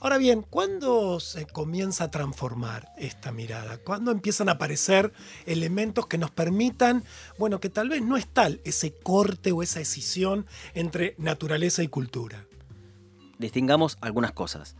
Ahora 0.00 0.18
bien, 0.18 0.42
¿cuándo 0.42 1.20
se 1.20 1.46
comienza 1.46 2.04
a 2.04 2.10
transformar 2.10 2.92
esta 2.98 3.32
mirada? 3.32 3.78
¿Cuándo 3.78 4.10
empiezan 4.10 4.48
a 4.48 4.52
aparecer 4.52 5.12
elementos 5.46 6.06
que 6.06 6.18
nos 6.18 6.30
permitan, 6.30 7.04
bueno, 7.38 7.60
que 7.60 7.70
tal 7.70 7.88
vez 7.88 8.02
no 8.02 8.16
es 8.16 8.26
tal 8.26 8.60
ese 8.64 8.92
corte 8.92 9.52
o 9.52 9.62
esa 9.62 9.80
escisión 9.80 10.46
entre 10.74 11.14
naturaleza 11.18 11.82
y 11.82 11.88
cultura? 11.88 12.46
Distingamos 13.38 13.98
algunas 14.00 14.32
cosas 14.32 14.76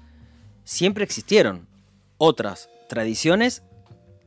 siempre 0.67 1.05
existieron 1.05 1.69
otras 2.19 2.69
tradiciones 2.89 3.63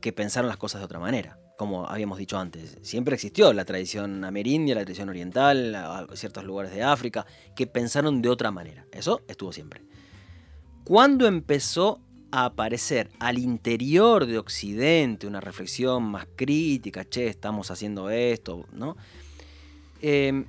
que 0.00 0.12
pensaron 0.12 0.48
las 0.48 0.56
cosas 0.56 0.80
de 0.80 0.86
otra 0.86 0.98
manera. 0.98 1.38
Como 1.58 1.86
habíamos 1.86 2.16
dicho 2.16 2.38
antes, 2.38 2.78
siempre 2.80 3.14
existió 3.14 3.52
la 3.52 3.66
tradición 3.66 4.24
amerindia, 4.24 4.74
la 4.74 4.80
tradición 4.80 5.10
oriental, 5.10 6.08
ciertos 6.14 6.44
lugares 6.44 6.72
de 6.72 6.82
África, 6.82 7.26
que 7.54 7.66
pensaron 7.66 8.22
de 8.22 8.30
otra 8.30 8.50
manera. 8.50 8.86
Eso 8.90 9.20
estuvo 9.28 9.52
siempre. 9.52 9.82
Cuando 10.90 11.28
empezó 11.28 12.00
a 12.32 12.46
aparecer 12.46 13.10
al 13.20 13.38
interior 13.38 14.26
de 14.26 14.38
Occidente 14.38 15.28
una 15.28 15.40
reflexión 15.40 16.02
más 16.02 16.26
crítica, 16.34 17.04
che, 17.04 17.28
estamos 17.28 17.70
haciendo 17.70 18.10
esto, 18.10 18.66
¿no? 18.72 18.96
Eh, 20.02 20.44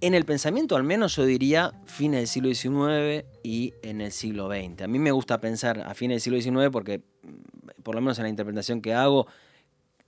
en 0.00 0.14
el 0.14 0.24
pensamiento, 0.24 0.74
al 0.74 0.82
menos 0.82 1.14
yo 1.14 1.24
diría, 1.24 1.80
fines 1.84 2.18
del 2.18 2.26
siglo 2.26 2.52
XIX 2.52 3.24
y 3.44 3.72
en 3.84 4.00
el 4.00 4.10
siglo 4.10 4.48
XX. 4.48 4.82
A 4.82 4.88
mí 4.88 4.98
me 4.98 5.12
gusta 5.12 5.40
pensar 5.40 5.78
a 5.78 5.94
fines 5.94 6.24
del 6.24 6.42
siglo 6.42 6.58
XIX 6.58 6.72
porque, 6.72 6.98
mm, 6.98 7.82
por 7.84 7.94
lo 7.94 8.00
menos 8.00 8.18
en 8.18 8.24
la 8.24 8.30
interpretación 8.30 8.82
que 8.82 8.94
hago, 8.94 9.28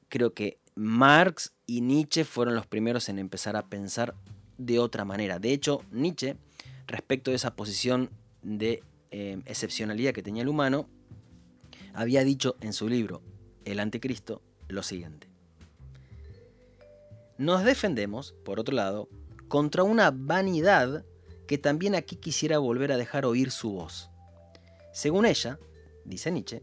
creo 0.09 0.35
que 0.35 0.59
Marx 0.75 1.53
y 1.65 1.83
Nietzsche 1.83 2.25
fueron 2.25 2.57
los 2.57 2.67
primeros 2.67 3.09
en 3.09 3.21
empezar 3.21 3.55
a 3.55 3.69
pensar 3.69 4.17
de 4.59 4.81
otra 4.81 5.05
manera. 5.05 5.39
De 5.39 5.53
hecho, 5.53 5.85
Nietzsche, 5.93 6.35
respecto 6.89 7.31
de 7.31 7.37
esa 7.37 7.55
posición 7.55 8.11
de 8.43 8.83
eh, 9.11 9.41
excepcionalidad 9.47 10.13
que 10.13 10.23
tenía 10.23 10.43
el 10.43 10.49
humano, 10.49 10.89
había 11.95 12.25
dicho 12.25 12.57
en 12.61 12.73
su 12.73 12.89
libro 12.89 13.23
El 13.65 13.81
Anticristo 13.81 14.43
lo 14.69 14.83
siguiente. 14.83 15.29
Nos 17.39 17.65
defendemos, 17.65 18.35
por 18.45 18.61
otro 18.61 18.75
lado, 18.75 19.09
contra 19.49 19.83
una 19.83 20.11
vanidad 20.11 21.05
que 21.47 21.59
también 21.59 21.95
aquí 21.95 22.17
quisiera 22.17 22.59
volver 22.59 22.93
a 22.93 22.97
dejar 22.97 23.25
oír 23.25 23.51
su 23.51 23.73
voz. 23.73 24.11
Según 24.93 25.27
ella, 25.27 25.59
dice 26.05 26.31
Nietzsche, 26.31 26.63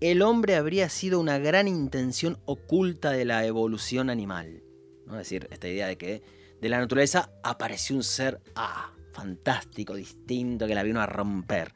el 0.00 0.22
hombre 0.22 0.56
habría 0.56 0.88
sido 0.88 1.20
una 1.20 1.38
gran 1.38 1.68
intención 1.68 2.38
oculta 2.44 3.12
de 3.12 3.24
la 3.24 3.46
evolución 3.46 4.10
animal. 4.10 4.62
¿no? 5.06 5.12
Es 5.14 5.20
decir, 5.20 5.48
esta 5.50 5.68
idea 5.68 5.86
de 5.86 5.96
que 5.96 6.22
de 6.60 6.68
la 6.68 6.78
naturaleza 6.78 7.30
apareció 7.42 7.96
un 7.96 8.02
ser 8.02 8.40
ah, 8.54 8.92
fantástico, 9.20 9.94
distinto, 9.94 10.66
que 10.66 10.74
la 10.74 10.82
vino 10.82 11.00
a 11.00 11.06
romper. 11.06 11.72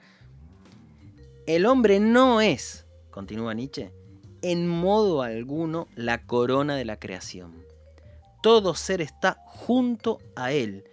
El 1.46 1.66
hombre 1.66 2.00
no 2.00 2.40
es, 2.40 2.86
continúa 3.10 3.54
Nietzsche, 3.54 3.92
en 4.42 4.66
modo 4.66 5.22
alguno 5.22 5.88
la 5.94 6.26
corona 6.26 6.76
de 6.76 6.84
la 6.84 6.98
creación 6.98 7.64
todo 8.44 8.74
ser 8.74 9.00
está 9.00 9.38
junto 9.46 10.18
a 10.36 10.52
él, 10.52 10.84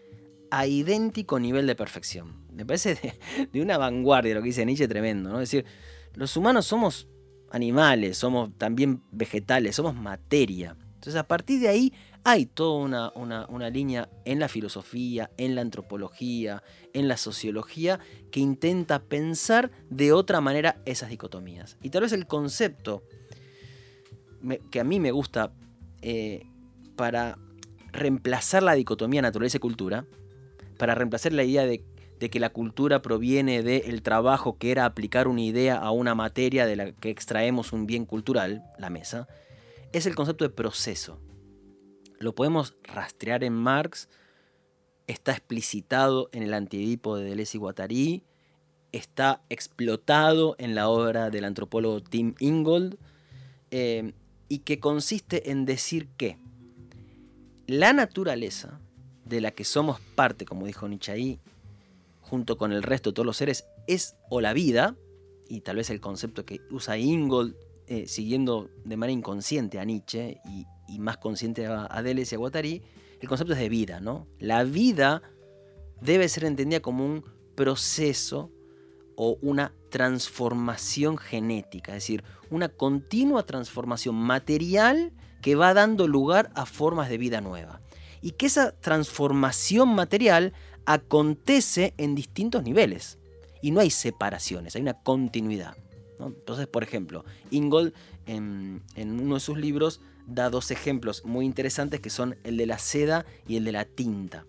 a 0.52 0.68
idéntico 0.68 1.38
nivel 1.38 1.68
de 1.68 1.76
perfección. 1.76 2.46
Me 2.54 2.66
parece 2.66 3.20
de, 3.52 3.62
una 3.62 3.78
vanguardia 3.78 4.34
lo 4.34 4.42
que 4.42 4.48
dice 4.48 4.66
Nietzsche 4.66 4.88
tremendo, 4.88 5.30
¿no? 5.30 5.42
Es 5.42 5.52
decir, 5.52 5.66
los 6.14 6.38
humanos 6.38 6.66
somos 6.66 7.10
animales, 7.50 8.18
somos 8.18 8.58
también 8.58 9.04
vegetales, 9.12 9.76
somos 9.76 9.94
materia. 9.96 10.78
Entonces 10.94 11.18
a 11.18 11.28
partir 11.28 11.60
de 11.60 11.68
ahí 11.68 11.94
hay 12.24 12.46
toda 12.46 13.12
una, 13.16 13.46
una, 13.48 13.70
línea 13.70 14.10
en 14.26 14.40
la 14.40 14.48
filosofía, 14.48 15.32
en 15.38 15.56
la 15.56 15.62
antropología, 15.62 16.64
en 16.94 17.08
la 17.08 17.18
sociología, 17.18 18.00
que 18.32 18.40
intenta 18.40 19.00
pensar 19.00 19.72
de 19.90 20.14
otra 20.14 20.42
manera 20.42 20.82
esas 20.86 21.10
dicotomías. 21.10 21.78
Y 21.82 21.90
tal 21.90 22.04
vez 22.04 22.12
el 22.12 22.28
concepto 22.28 23.04
que 24.72 24.80
a 24.80 24.84
mí 24.84 25.00
me 25.00 25.12
gusta 25.12 25.54
eh, 26.02 26.46
para 26.96 27.38
reemplazar 27.92 28.64
la 28.64 28.74
dicotomía 28.74 29.22
naturaleza 29.22 29.58
y 29.58 29.60
cultura, 29.60 30.06
para 30.78 30.96
reemplazar 30.96 31.34
la 31.34 31.44
idea 31.44 31.66
de, 31.66 31.84
que 32.20 32.40
la 32.40 32.52
cultura 32.52 33.02
proviene 33.02 33.64
del 33.64 34.04
trabajo 34.04 34.58
que 34.60 34.72
era 34.72 34.86
aplicar 34.86 35.28
una 35.28 35.42
idea 35.42 35.78
a 35.78 35.90
una 35.90 36.14
materia 36.14 36.68
de 36.68 36.76
la 36.76 36.92
que 36.92 37.10
extraemos 37.10 37.74
un 37.74 37.88
bien 37.88 38.06
cultural, 38.06 38.64
la 38.78 38.92
mesa, 38.92 39.28
es 39.92 40.06
el 40.06 40.14
concepto 40.14 40.46
de 40.46 40.52
proceso. 40.52 41.20
Lo 42.22 42.36
podemos 42.36 42.76
rastrear 42.84 43.44
en 43.44 43.54
Marx, 43.54 44.08
está 45.08 45.32
explicitado 45.32 46.30
en 46.34 46.44
el 46.44 46.54
Antiedipo 46.54 47.18
de 47.18 47.26
Deleuze 47.26 47.58
y 47.58 47.60
Guattari, 47.60 48.24
está 48.92 49.42
explotado 49.50 50.56
en 50.60 50.76
la 50.76 50.88
obra 50.88 51.32
del 51.32 51.46
antropólogo 51.46 52.02
Tim 52.02 52.36
Ingold, 52.40 52.98
y 53.72 54.60
que 54.60 54.80
consiste 54.80 55.50
en 55.50 55.66
decir 55.66 56.10
que 56.18 56.38
la 57.66 57.92
naturaleza 57.92 58.80
de 59.26 59.42
la 59.42 59.52
que 59.52 59.64
somos 59.64 60.00
parte, 60.14 60.46
como 60.46 60.68
dijo 60.68 60.88
Nietzsche 60.88 61.12
ahí, 61.12 61.40
junto 62.20 62.58
con 62.58 62.72
el 62.72 62.84
resto 62.84 63.10
de 63.10 63.14
todos 63.16 63.26
los 63.26 63.38
seres, 63.38 63.66
es 63.88 64.16
o 64.30 64.42
la 64.42 64.54
vida, 64.54 64.96
y 65.48 65.62
tal 65.62 65.78
vez 65.78 65.90
el 65.90 66.02
concepto 66.02 66.46
que 66.46 66.62
usa 66.70 66.98
Ingold, 66.98 67.56
eh, 67.88 68.08
siguiendo 68.08 68.70
de 68.86 68.96
manera 68.96 69.18
inconsciente 69.18 69.80
a 69.80 69.86
Nietzsche 69.86 70.40
y, 70.92 71.00
más 71.00 71.18
consciente 71.18 71.66
a, 71.66 71.86
a 71.86 72.02
y 72.02 72.22
a 72.34 72.38
Guattari, 72.38 72.82
el 73.20 73.28
concepto 73.28 73.54
es 73.54 73.60
de 73.60 73.70
vida, 73.70 74.00
¿no? 74.00 74.28
La 74.40 74.64
vida 74.64 75.22
debe 76.02 76.28
ser 76.28 76.46
entendida 76.46 76.80
como 76.82 77.06
un 77.06 77.24
proceso 77.56 78.52
o 79.16 79.38
una 79.42 79.74
transformación 79.90 81.18
genética, 81.18 81.92
es 81.92 82.04
decir, 82.04 82.24
una 82.50 82.70
continua 82.70 83.46
transformación 83.46 84.16
material 84.16 85.14
que 85.42 85.56
va 85.56 85.74
dando 85.74 86.08
lugar 86.08 86.52
a 86.56 86.66
formas 86.66 87.10
de 87.10 87.18
vida 87.18 87.42
nueva. 87.42 87.82
Y 88.22 88.32
que 88.32 88.46
esa 88.46 88.72
transformación 88.72 89.90
material 89.90 90.54
acontece 90.86 91.94
en 91.98 92.16
distintos 92.16 92.64
niveles. 92.64 93.18
Y 93.62 93.72
no 93.72 93.80
hay 93.80 93.90
separaciones, 93.90 94.76
hay 94.76 94.82
una 94.82 95.02
continuidad. 95.02 95.76
Entonces, 96.20 96.68
por 96.68 96.84
ejemplo, 96.84 97.26
Ingold 97.50 97.94
en, 98.26 98.82
uno 98.98 99.36
de 99.36 99.40
sus 99.40 99.58
libros 99.58 100.02
da 100.28 100.50
dos 100.50 100.72
ejemplos 100.72 101.24
muy 101.26 101.46
interesantes 101.46 102.00
que 102.00 102.10
son 102.10 102.38
el 102.44 102.58
de 102.58 102.66
la 102.66 102.78
seda 102.78 103.26
y 103.48 103.58
el 103.58 103.66
de 103.66 103.72
la 103.72 103.86
tinta. 103.86 104.46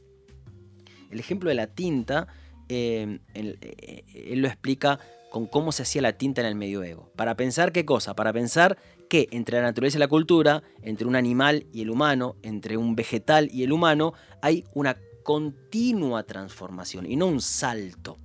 El 1.10 1.20
ejemplo 1.20 1.48
de 1.48 1.54
la 1.54 1.66
tinta, 1.66 2.28
eh, 2.68 3.20
eh, 3.34 4.04
él, 4.14 4.40
lo 4.40 4.48
explica 4.48 4.98
con 5.30 5.46
cómo 5.46 5.72
se 5.72 5.82
hacía 5.82 6.02
la 6.02 6.12
tinta 6.12 6.40
en 6.40 6.46
el 6.46 6.54
medioevo. 6.54 7.10
Para 7.16 7.36
pensar 7.36 7.72
qué 7.72 7.84
cosa, 7.84 8.14
para 8.14 8.32
pensar 8.32 8.78
que 9.08 9.28
entre 9.30 9.58
la 9.58 9.64
naturaleza 9.64 9.98
y 9.98 10.00
la 10.00 10.08
cultura, 10.08 10.62
entre 10.82 11.06
un 11.06 11.16
animal 11.16 11.66
y 11.72 11.82
el 11.82 11.90
humano, 11.90 12.36
entre 12.42 12.76
un 12.76 12.96
vegetal 12.96 13.48
y 13.52 13.62
el 13.62 13.72
humano, 13.72 14.14
hay 14.40 14.64
una 14.74 14.96
continua 15.22 16.24
transformación 16.24 17.10
y 17.10 17.16
no 17.16 17.26
un 17.26 17.40
salto. 17.40 18.18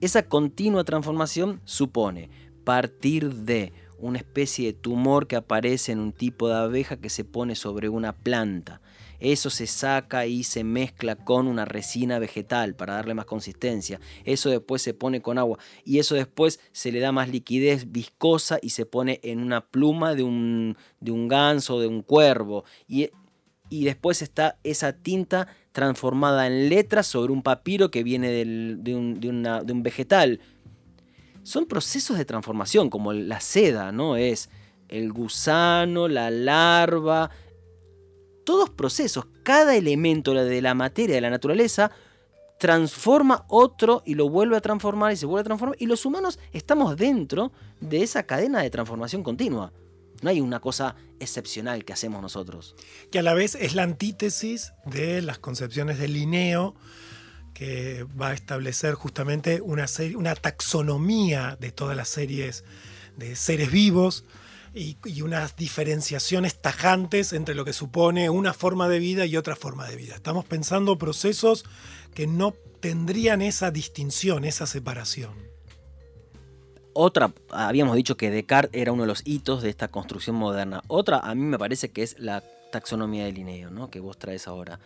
Esa 0.00 0.22
continua 0.22 0.84
transformación 0.84 1.60
supone 1.64 2.30
partir 2.64 3.32
de 3.32 3.72
una 4.04 4.18
especie 4.18 4.66
de 4.66 4.72
tumor 4.74 5.26
que 5.26 5.36
aparece 5.36 5.92
en 5.92 5.98
un 5.98 6.12
tipo 6.12 6.48
de 6.48 6.56
abeja 6.56 6.98
que 6.98 7.08
se 7.08 7.24
pone 7.24 7.54
sobre 7.54 7.88
una 7.88 8.12
planta. 8.12 8.82
Eso 9.18 9.48
se 9.48 9.66
saca 9.66 10.26
y 10.26 10.44
se 10.44 10.62
mezcla 10.62 11.16
con 11.16 11.46
una 11.46 11.64
resina 11.64 12.18
vegetal 12.18 12.74
para 12.74 12.94
darle 12.94 13.14
más 13.14 13.24
consistencia. 13.24 13.98
Eso 14.26 14.50
después 14.50 14.82
se 14.82 14.92
pone 14.92 15.22
con 15.22 15.38
agua 15.38 15.58
y 15.86 16.00
eso 16.00 16.14
después 16.16 16.60
se 16.72 16.92
le 16.92 17.00
da 17.00 17.12
más 17.12 17.30
liquidez 17.30 17.90
viscosa 17.90 18.58
y 18.60 18.70
se 18.70 18.84
pone 18.84 19.20
en 19.22 19.40
una 19.40 19.64
pluma 19.64 20.14
de 20.14 20.22
un, 20.22 20.76
de 21.00 21.10
un 21.10 21.26
ganso, 21.26 21.80
de 21.80 21.86
un 21.86 22.02
cuervo. 22.02 22.64
Y, 22.86 23.08
y 23.70 23.84
después 23.84 24.20
está 24.20 24.58
esa 24.64 24.92
tinta 24.92 25.48
transformada 25.74 26.46
en 26.46 26.68
letras 26.68 27.06
sobre 27.08 27.32
un 27.32 27.42
papiro 27.42 27.90
que 27.90 28.04
viene 28.04 28.30
de, 28.30 28.94
un, 28.94 29.18
de, 29.18 29.72
un, 29.72 29.82
vegetal. 29.82 30.40
Son 31.44 31.66
procesos 31.66 32.18
de 32.18 32.24
transformación, 32.24 32.90
como 32.90 33.12
la 33.12 33.38
seda, 33.40 33.92
¿no? 33.92 34.16
Es 34.16 34.50
el 34.88 35.12
gusano, 35.12 36.08
la 36.08 36.30
larva, 36.30 37.30
todos 38.44 38.70
procesos. 38.70 39.26
Cada 39.42 39.76
elemento 39.76 40.34
de 40.34 40.62
la 40.62 40.74
materia, 40.74 41.14
de 41.14 41.20
la 41.20 41.30
naturaleza, 41.30 41.90
transforma 42.58 43.44
otro 43.48 44.02
y 44.06 44.14
lo 44.14 44.28
vuelve 44.28 44.56
a 44.56 44.60
transformar 44.60 45.12
y 45.12 45.16
se 45.16 45.26
vuelve 45.26 45.42
a 45.42 45.44
transformar. 45.44 45.76
Y 45.80 45.86
los 45.86 46.06
humanos 46.06 46.38
estamos 46.52 46.96
dentro 46.96 47.52
de 47.80 48.02
esa 48.02 48.22
cadena 48.24 48.62
de 48.62 48.70
transformación 48.70 49.22
continua. 49.22 49.72
No 50.22 50.30
hay 50.30 50.40
una 50.40 50.60
cosa 50.60 50.96
excepcional 51.20 51.84
que 51.84 51.92
hacemos 51.92 52.22
nosotros. 52.22 52.74
Que 53.10 53.18
a 53.18 53.22
la 53.22 53.34
vez 53.34 53.54
es 53.56 53.74
la 53.74 53.82
antítesis 53.82 54.72
de 54.86 55.20
las 55.20 55.38
concepciones 55.38 55.98
de 55.98 56.08
Linneo, 56.08 56.74
que 57.54 58.04
va 58.20 58.30
a 58.30 58.34
establecer 58.34 58.94
justamente 58.94 59.60
una, 59.60 59.86
serie, 59.86 60.16
una 60.16 60.34
taxonomía 60.34 61.56
de 61.60 61.70
todas 61.70 61.96
las 61.96 62.08
series 62.08 62.64
de 63.16 63.36
seres 63.36 63.70
vivos 63.70 64.24
y, 64.74 64.96
unas 65.22 65.56
diferenciaciones 65.56 66.60
tajantes 66.60 67.32
entre 67.32 67.54
lo 67.54 67.64
que 67.64 67.72
supone 67.72 68.28
una 68.28 68.52
forma 68.52 68.88
de 68.88 68.98
vida 68.98 69.24
y 69.24 69.36
otra 69.36 69.54
forma 69.54 69.88
de 69.88 69.96
vida. 69.96 70.16
Estamos 70.16 70.44
pensando 70.44 70.98
procesos 70.98 71.64
que 72.12 72.26
no 72.26 72.54
tendrían 72.80 73.40
esa 73.40 73.70
distinción, 73.70 74.44
esa 74.44 74.66
separación. 74.66 75.32
Otra, 76.92 77.32
habíamos 77.50 77.96
dicho 77.96 78.16
que 78.16 78.30
Descartes 78.30 78.80
era 78.80 78.92
uno 78.92 79.04
de 79.04 79.08
los 79.08 79.22
hitos 79.24 79.62
de 79.62 79.70
esta 79.70 79.88
construcción 79.88 80.36
moderna. 80.36 80.82
Otra, 80.88 81.18
a 81.18 81.34
mí 81.34 81.42
me 81.42 81.58
parece 81.58 81.90
que 81.90 82.02
es 82.02 82.18
la 82.18 82.42
taxonomía 82.70 83.24
de 83.24 83.32
Linneo, 83.32 83.70
¿no? 83.70 83.90
que 83.90 84.00
vos 84.00 84.18
traes 84.18 84.48
ahora. 84.48 84.80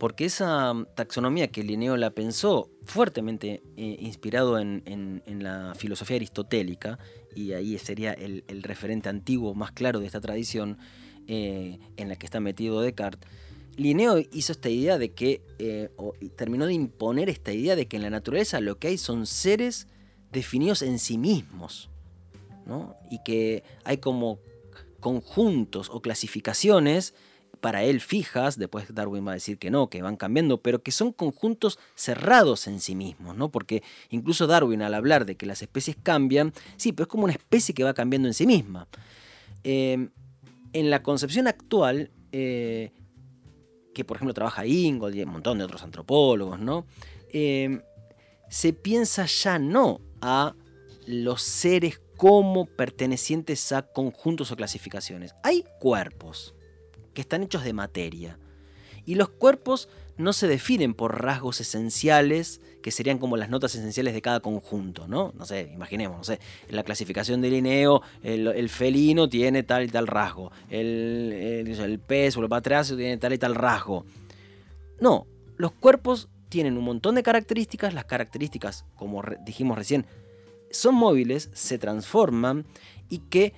Porque 0.00 0.24
esa 0.24 0.72
taxonomía 0.94 1.48
que 1.48 1.62
Linneo 1.62 1.98
la 1.98 2.10
pensó, 2.12 2.70
fuertemente 2.86 3.62
eh, 3.76 3.98
inspirado 4.00 4.58
en, 4.58 5.22
la 5.26 5.74
filosofía 5.76 6.16
aristotélica, 6.16 6.98
y 7.36 7.52
ahí 7.52 7.76
sería 7.76 8.14
el, 8.14 8.62
referente 8.62 9.10
antiguo 9.10 9.54
más 9.54 9.72
claro 9.72 10.00
de 10.00 10.06
esta 10.06 10.22
tradición 10.22 10.78
eh, 11.26 11.78
en 11.98 12.08
la 12.08 12.16
que 12.16 12.24
está 12.24 12.40
metido 12.40 12.80
Descartes, 12.80 13.30
Linneo 13.76 14.16
hizo 14.32 14.52
esta 14.52 14.70
idea 14.70 14.96
de 14.96 15.12
que, 15.12 15.42
eh, 15.58 15.90
terminó 16.34 16.64
de 16.64 16.72
imponer 16.72 17.28
esta 17.28 17.52
idea 17.52 17.76
de 17.76 17.86
que 17.86 17.96
en 17.96 18.02
la 18.02 18.10
naturaleza 18.10 18.58
lo 18.62 18.78
que 18.78 18.88
hay 18.88 18.96
son 18.96 19.26
seres 19.26 19.86
definidos 20.32 20.80
en 20.80 20.98
sí 20.98 21.18
mismos, 21.18 21.90
¿no? 22.64 22.96
y 23.10 23.22
que 23.22 23.64
hay 23.84 23.98
como 23.98 24.38
conjuntos 24.98 25.90
o 25.90 26.00
clasificaciones 26.00 27.12
para 27.60 27.82
él 27.84 28.00
fijas, 28.00 28.58
después 28.58 28.94
Darwin 28.94 29.26
va 29.26 29.32
a 29.32 29.34
decir 29.34 29.58
que 29.58 29.70
no, 29.70 29.88
que 29.88 30.02
van 30.02 30.16
cambiando, 30.16 30.58
pero 30.58 30.82
que 30.82 30.90
son 30.90 31.12
conjuntos 31.12 31.78
cerrados 31.94 32.66
en 32.66 32.80
sí 32.80 32.94
mismos, 32.94 33.36
¿no? 33.36 33.50
Porque 33.50 33.82
incluso 34.08 34.46
Darwin 34.46 34.82
al 34.82 34.94
hablar 34.94 35.26
de 35.26 35.36
que 35.36 35.46
las 35.46 35.62
especies 35.62 35.96
cambian, 36.02 36.52
sí, 36.76 36.92
pero 36.92 37.04
es 37.04 37.08
como 37.08 37.24
una 37.24 37.32
especie 37.32 37.74
que 37.74 37.84
va 37.84 37.94
cambiando 37.94 38.28
en 38.28 38.34
sí 38.34 38.46
misma. 38.46 38.88
Eh, 39.64 40.08
en 40.72 40.90
la 40.90 41.02
concepción 41.02 41.48
actual, 41.48 42.10
eh, 42.32 42.92
que 43.94 44.04
por 44.04 44.16
ejemplo 44.16 44.34
trabaja 44.34 44.66
Ingold 44.66 45.16
y 45.16 45.22
un 45.22 45.30
montón 45.30 45.58
de 45.58 45.64
otros 45.64 45.82
antropólogos, 45.82 46.58
¿no? 46.60 46.86
Eh, 47.32 47.80
se 48.48 48.72
piensa 48.72 49.26
ya 49.26 49.58
no 49.58 50.00
a 50.20 50.54
los 51.06 51.42
seres 51.42 52.00
como 52.16 52.66
pertenecientes 52.66 53.72
a 53.72 53.82
conjuntos 53.82 54.50
o 54.50 54.56
clasificaciones. 54.56 55.34
Hay 55.42 55.64
cuerpos 55.78 56.54
que 57.14 57.20
están 57.22 57.42
hechos 57.42 57.64
de 57.64 57.72
materia 57.72 58.38
y 59.06 59.14
los 59.14 59.28
cuerpos 59.28 59.88
no 60.16 60.32
se 60.32 60.46
definen 60.46 60.94
por 60.94 61.22
rasgos 61.22 61.60
esenciales 61.60 62.60
que 62.82 62.90
serían 62.90 63.18
como 63.18 63.36
las 63.36 63.50
notas 63.50 63.74
esenciales 63.74 64.14
de 64.14 64.22
cada 64.22 64.40
conjunto, 64.40 65.08
¿no? 65.08 65.32
No 65.36 65.44
sé, 65.44 65.70
imaginemos, 65.74 66.18
no 66.18 66.24
sé, 66.24 66.40
en 66.68 66.76
la 66.76 66.82
clasificación 66.82 67.40
de 67.40 67.50
Linneo, 67.50 68.02
el, 68.22 68.68
felino 68.68 69.28
tiene 69.28 69.62
tal 69.62 69.84
y 69.84 69.88
tal 69.88 70.06
rasgo, 70.06 70.52
el, 70.68 71.66
el, 71.78 71.98
pez 71.98 72.36
o 72.36 72.42
el 72.42 72.48
patriacio 72.48 72.96
tiene 72.96 73.16
tal 73.16 73.32
y 73.32 73.38
tal 73.38 73.54
rasgo. 73.54 74.04
No, 75.00 75.26
los 75.56 75.72
cuerpos 75.72 76.28
tienen 76.48 76.76
un 76.78 76.84
montón 76.84 77.14
de 77.14 77.22
características, 77.22 77.94
las 77.94 78.04
características, 78.04 78.84
como 78.96 79.22
dijimos 79.44 79.76
recién, 79.76 80.06
son 80.70 80.94
móviles, 80.94 81.50
se 81.52 81.78
transforman 81.78 82.64
y 83.08 83.18
que 83.18 83.54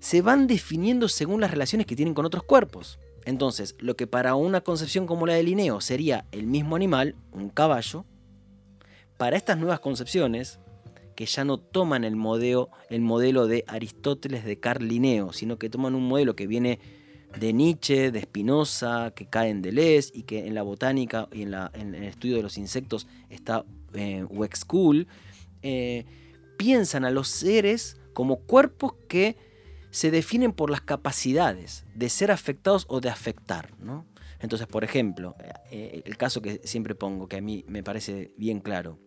se 0.00 0.22
van 0.22 0.46
definiendo 0.46 1.08
según 1.08 1.40
las 1.40 1.50
relaciones 1.50 1.86
que 1.86 1.94
tienen 1.94 2.14
con 2.14 2.26
otros 2.26 2.42
cuerpos. 2.42 2.98
Entonces, 3.24 3.76
lo 3.78 3.96
que 3.96 4.06
para 4.06 4.34
una 4.34 4.62
concepción 4.62 5.06
como 5.06 5.26
la 5.26 5.34
de 5.34 5.42
Linneo 5.42 5.80
sería 5.80 6.26
el 6.32 6.46
mismo 6.46 6.74
animal, 6.74 7.14
un 7.32 7.50
caballo, 7.50 8.04
para 9.18 9.36
estas 9.36 9.58
nuevas 9.58 9.80
concepciones, 9.80 10.58
que 11.14 11.26
ya 11.26 11.44
no 11.44 11.58
toman 11.58 12.04
el 12.04 12.16
modelo, 12.16 12.70
el 12.88 13.02
modelo 13.02 13.46
de 13.46 13.64
Aristóteles 13.66 14.42
de 14.46 14.58
Carl 14.58 14.88
Linneo, 14.88 15.34
sino 15.34 15.58
que 15.58 15.68
toman 15.68 15.94
un 15.94 16.08
modelo 16.08 16.34
que 16.34 16.46
viene 16.46 16.80
de 17.38 17.52
Nietzsche, 17.52 18.10
de 18.10 18.22
Spinoza, 18.22 19.12
que 19.14 19.26
caen 19.26 19.60
de 19.60 19.72
Les 19.72 20.10
y 20.14 20.22
que 20.22 20.46
en 20.46 20.54
la 20.54 20.62
botánica 20.62 21.28
y 21.30 21.42
en, 21.42 21.54
el 21.54 22.04
estudio 22.04 22.36
de 22.36 22.42
los 22.42 22.56
insectos 22.56 23.06
está 23.28 23.66
eh, 23.92 24.24
Wexkull, 24.30 25.06
eh, 25.62 26.06
piensan 26.56 27.04
a 27.04 27.10
los 27.10 27.28
seres 27.28 27.98
como 28.14 28.38
cuerpos 28.38 28.94
que 29.06 29.36
se 29.90 30.10
definen 30.10 30.52
por 30.52 30.70
las 30.70 30.80
capacidades 30.80 31.84
de 31.94 32.08
ser 32.08 32.30
afectados 32.30 32.86
o 32.88 33.00
de 33.00 33.10
afectar. 33.10 33.74
Entonces, 34.38 34.66
por 34.66 34.84
ejemplo, 34.84 35.36
eh, 35.70 36.02
el 36.04 36.16
caso 36.16 36.40
que 36.40 36.60
siempre 36.64 36.94
pongo, 36.94 37.28
que 37.28 37.36
a 37.36 37.40
mí 37.40 37.64
me 37.68 37.82
parece 37.82 38.32
bien 38.36 38.60
claro. 38.60 38.98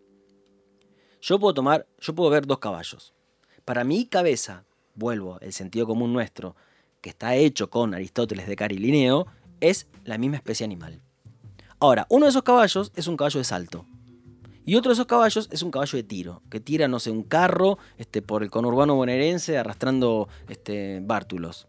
Yo 1.21 1.39
puedo 1.39 1.53
tomar, 1.53 1.87
yo 1.99 2.13
puedo 2.13 2.29
ver 2.29 2.45
dos 2.45 2.59
caballos. 2.59 3.13
Para 3.65 3.83
mi 3.83 4.05
cabeza, 4.05 4.65
vuelvo, 4.93 5.39
el 5.39 5.53
sentido 5.53 5.87
común 5.87 6.13
nuestro, 6.13 6.55
que 7.01 7.09
está 7.09 7.35
hecho 7.35 7.69
con 7.69 7.93
Aristóteles 7.93 8.47
de 8.47 8.55
Carilineo, 8.55 9.27
es 9.61 9.87
la 10.03 10.17
misma 10.17 10.37
especie 10.37 10.65
animal. 10.65 11.01
Ahora, 11.79 12.05
uno 12.09 12.25
de 12.25 12.29
esos 12.29 12.43
caballos 12.43 12.91
es 12.95 13.07
un 13.07 13.17
caballo 13.17 13.39
de 13.39 13.45
salto. 13.45 13.85
Y 14.65 14.75
otro 14.75 14.89
de 14.89 14.93
esos 14.93 15.07
caballos 15.07 15.49
es 15.51 15.61
un 15.61 15.71
caballo 15.71 15.97
de 15.97 16.03
tiro, 16.03 16.41
que 16.49 16.59
tira, 16.59 16.87
no 16.87 16.99
sé, 16.99 17.11
un 17.11 17.23
carro 17.23 17.77
este, 17.97 18.21
por 18.21 18.43
el 18.43 18.49
conurbano 18.49 18.95
bonaerense 18.95 19.57
arrastrando 19.57 20.29
este, 20.47 21.01
bártulos. 21.03 21.67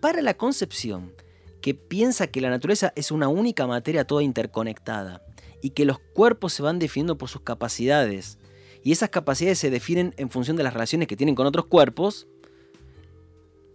Para 0.00 0.22
la 0.22 0.34
concepción 0.34 1.12
que 1.60 1.74
piensa 1.74 2.26
que 2.28 2.40
la 2.40 2.50
naturaleza 2.50 2.92
es 2.96 3.10
una 3.10 3.28
única 3.28 3.66
materia 3.66 4.06
toda 4.06 4.22
interconectada 4.22 5.22
y 5.62 5.70
que 5.70 5.84
los 5.84 5.98
cuerpos 5.98 6.52
se 6.52 6.62
van 6.62 6.78
definiendo 6.78 7.16
por 7.16 7.28
sus 7.28 7.42
capacidades. 7.42 8.38
Y 8.82 8.92
esas 8.92 9.10
capacidades 9.10 9.58
se 9.58 9.70
definen 9.70 10.14
en 10.16 10.30
función 10.30 10.56
de 10.56 10.62
las 10.62 10.74
relaciones 10.74 11.08
que 11.08 11.16
tienen 11.16 11.34
con 11.34 11.46
otros 11.46 11.66
cuerpos. 11.66 12.28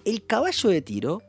El 0.06 0.26
caballo 0.26 0.70
de 0.70 0.82
tiro 0.82 1.22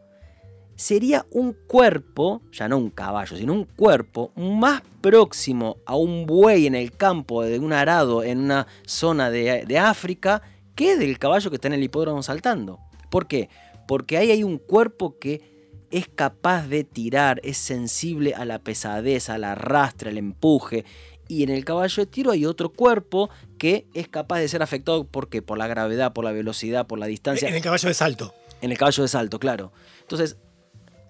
sería 0.76 1.26
un 1.30 1.52
cuerpo, 1.52 2.42
ya 2.52 2.68
no 2.68 2.78
un 2.78 2.90
caballo, 2.90 3.37
sino 3.37 3.52
un 3.52 3.64
cuerpo 3.64 4.32
más 4.37 4.82
próximo 5.00 5.76
a 5.87 5.96
un 5.96 6.26
buey 6.26 6.66
en 6.66 6.74
el 6.74 6.92
campo 6.92 7.42
de 7.42 7.58
un 7.58 7.72
arado 7.72 8.22
en 8.22 8.38
una 8.38 8.66
zona 8.87 9.30
de, 9.30 9.64
de 9.66 9.78
África 9.78 10.42
que 10.74 10.96
del 10.96 11.18
caballo 11.18 11.50
que 11.50 11.56
está 11.56 11.68
en 11.68 11.74
el 11.74 11.82
hipódromo 11.82 12.22
saltando. 12.22 12.78
¿Por 13.11 13.26
qué? 13.26 13.48
Porque 13.87 14.16
ahí 14.16 14.30
hay 14.30 14.42
un 14.42 14.58
cuerpo 14.58 15.18
que 15.18 15.52
es 15.90 16.08
capaz 16.08 16.66
de 16.66 16.85
tirar, 16.85 17.40
es 17.44 17.58
sensible 17.58 18.35
a 18.35 18.44
la 18.44 18.58
pesadez, 18.58 19.28
al 19.28 19.44
arrastre, 19.44 20.11
al 20.11 20.18
empuje. 20.18 20.85
Y 21.28 21.42
en 21.42 21.50
el 21.50 21.64
caballo 21.64 22.02
de 22.02 22.06
tiro 22.06 22.30
hay 22.30 22.46
otro 22.46 22.70
cuerpo 22.70 23.30
que 23.58 23.87
es 23.94 24.08
capaz 24.08 24.40
de 24.40 24.48
ser 24.48 24.62
afectado 24.62 25.04
¿por 25.04 25.28
qué? 25.28 25.42
por 25.42 25.58
la 25.58 25.66
gravedad, 25.66 26.12
por 26.12 26.24
la 26.24 26.32
velocidad, 26.32 26.87
por 26.87 26.98
la 26.98 27.06
distancia. 27.06 27.48
En 27.48 27.54
el 27.54 27.62
caballo 27.62 27.88
de 27.88 27.94
salto. 27.94 28.35
En 28.62 28.70
el 28.70 28.78
caballo 28.78 29.02
de 29.02 29.08
salto, 29.08 29.38
claro. 29.38 29.72
Entonces, 30.00 30.37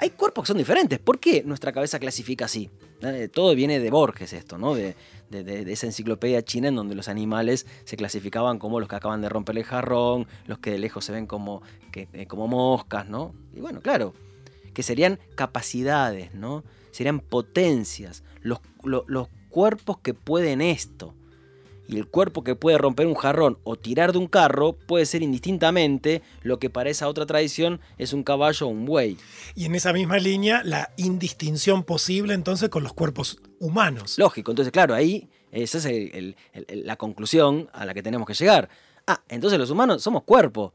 hay 0.02 0.10
cuerpos 0.10 0.42
que 0.42 0.48
son 0.48 0.58
diferentes. 0.58 0.98
¿Por 0.98 1.20
qué 1.20 1.44
nuestra 1.44 1.70
cabeza 1.70 2.00
clasifica 2.00 2.46
así? 2.46 2.68
Eh, 3.02 3.28
todo 3.32 3.54
viene 3.54 3.78
de 3.78 3.88
Borges 3.88 4.32
esto, 4.32 4.58
¿no? 4.58 4.74
De, 4.74 4.96
esa 5.30 5.86
enciclopedia 5.86 6.42
china 6.42 6.68
en 6.68 6.74
donde 6.74 6.96
los 6.96 7.06
animales 7.06 7.66
se 7.84 7.96
clasificaban 7.96 8.58
como 8.58 8.80
los 8.80 8.88
que 8.88 8.96
acaban 8.96 9.22
de 9.22 9.28
romper 9.28 9.56
el 9.58 9.64
jarrón, 9.64 10.26
los 10.46 10.58
que 10.58 10.72
de 10.72 10.78
lejos 10.80 11.04
se 11.04 11.12
ven 11.12 11.28
como, 11.28 11.62
eh, 11.94 12.26
moscas, 12.34 13.08
¿no? 13.08 13.32
Y 13.54 13.60
bueno, 13.60 13.80
claro, 13.80 14.12
que 14.74 14.82
serían 14.82 15.20
capacidades, 15.36 16.34
¿no? 16.34 16.64
Serían 16.90 17.20
potencias, 17.20 18.24
los 18.42 18.58
cuerpos 19.50 19.98
que 20.00 20.14
pueden 20.14 20.60
esto. 20.60 21.14
Y 21.88 21.96
el 21.98 22.06
cuerpo 22.06 22.44
que 22.44 22.54
puede 22.54 22.78
romper 22.78 23.06
un 23.06 23.14
jarrón 23.14 23.58
o 23.64 23.76
tirar 23.76 24.12
de 24.12 24.18
un 24.18 24.28
carro 24.28 24.74
puede 24.74 25.04
ser 25.04 25.22
indistintamente 25.22 26.22
lo 26.42 26.58
que 26.58 26.70
para 26.70 26.90
esa 26.90 27.08
otra 27.08 27.26
tradición 27.26 27.80
es 27.98 28.12
un 28.12 28.22
caballo 28.22 28.66
o 28.66 28.70
un 28.70 28.86
buey. 28.86 29.18
Y 29.54 29.66
en 29.66 29.74
esa 29.74 29.92
misma 29.92 30.18
línea, 30.18 30.62
la 30.64 30.90
indistinción 30.96 31.82
posible 31.82 32.34
entonces 32.34 32.68
con 32.68 32.82
los 32.82 32.92
cuerpos 32.92 33.40
humanos. 33.58 34.18
Lógico, 34.18 34.52
entonces 34.52 34.72
claro, 34.72 34.94
ahí 34.94 35.28
esa 35.50 35.90
es 35.90 36.34
la 36.68 36.96
conclusión 36.96 37.68
a 37.72 37.84
la 37.84 37.92
que 37.94 38.02
tenemos 38.02 38.26
que 38.26 38.34
llegar. 38.34 38.70
Ah, 39.06 39.22
entonces 39.28 39.58
los 39.58 39.70
humanos 39.70 40.02
somos 40.02 40.22
cuerpo, 40.22 40.72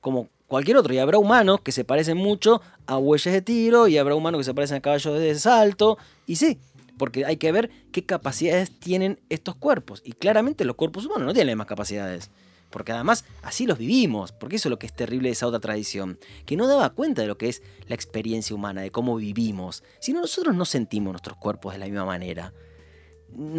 como 0.00 0.28
cualquier 0.46 0.76
otro. 0.76 0.92
Y 0.92 0.98
habrá 0.98 1.18
humanos 1.18 1.60
que 1.62 1.72
se 1.72 1.84
parecen 1.84 2.16
mucho 2.16 2.60
a 2.86 2.96
bueyes 2.96 3.32
de 3.32 3.42
tiro, 3.42 3.88
y 3.88 3.98
habrá 3.98 4.14
humanos 4.14 4.40
que 4.40 4.44
se 4.44 4.54
parecen 4.54 4.78
a 4.78 4.80
caballos 4.80 5.18
de 5.18 5.34
salto, 5.36 5.96
y 6.26 6.36
sí, 6.36 6.58
porque 7.00 7.24
hay 7.24 7.38
que 7.38 7.50
ver 7.50 7.70
qué 7.92 8.04
capacidades 8.04 8.78
tienen 8.78 9.20
estos 9.30 9.56
cuerpos. 9.56 10.02
Y 10.04 10.12
claramente 10.12 10.66
los 10.66 10.76
cuerpos 10.76 11.06
humanos 11.06 11.24
no 11.24 11.32
tienen 11.32 11.46
las 11.46 11.54
mismas 11.54 11.66
capacidades. 11.66 12.30
Porque 12.68 12.92
además 12.92 13.24
así 13.42 13.66
los 13.66 13.78
vivimos, 13.78 14.32
porque 14.32 14.56
eso 14.56 14.68
es 14.68 14.70
lo 14.70 14.78
que 14.78 14.84
es 14.84 14.92
terrible 14.92 15.30
de 15.30 15.32
esa 15.32 15.46
otra 15.46 15.60
tradición, 15.60 16.18
que 16.44 16.58
no 16.58 16.66
daba 16.66 16.90
cuenta 16.90 17.22
de 17.22 17.28
lo 17.28 17.38
que 17.38 17.48
es 17.48 17.62
la 17.88 17.94
experiencia 17.94 18.54
humana, 18.54 18.82
de 18.82 18.90
cómo 18.90 19.16
vivimos, 19.16 19.82
si 19.98 20.12
nosotros 20.12 20.54
no 20.54 20.66
sentimos 20.66 21.12
nuestros 21.12 21.38
cuerpos 21.38 21.72
de 21.72 21.78
la 21.78 21.86
misma 21.86 22.04
manera. 22.04 22.52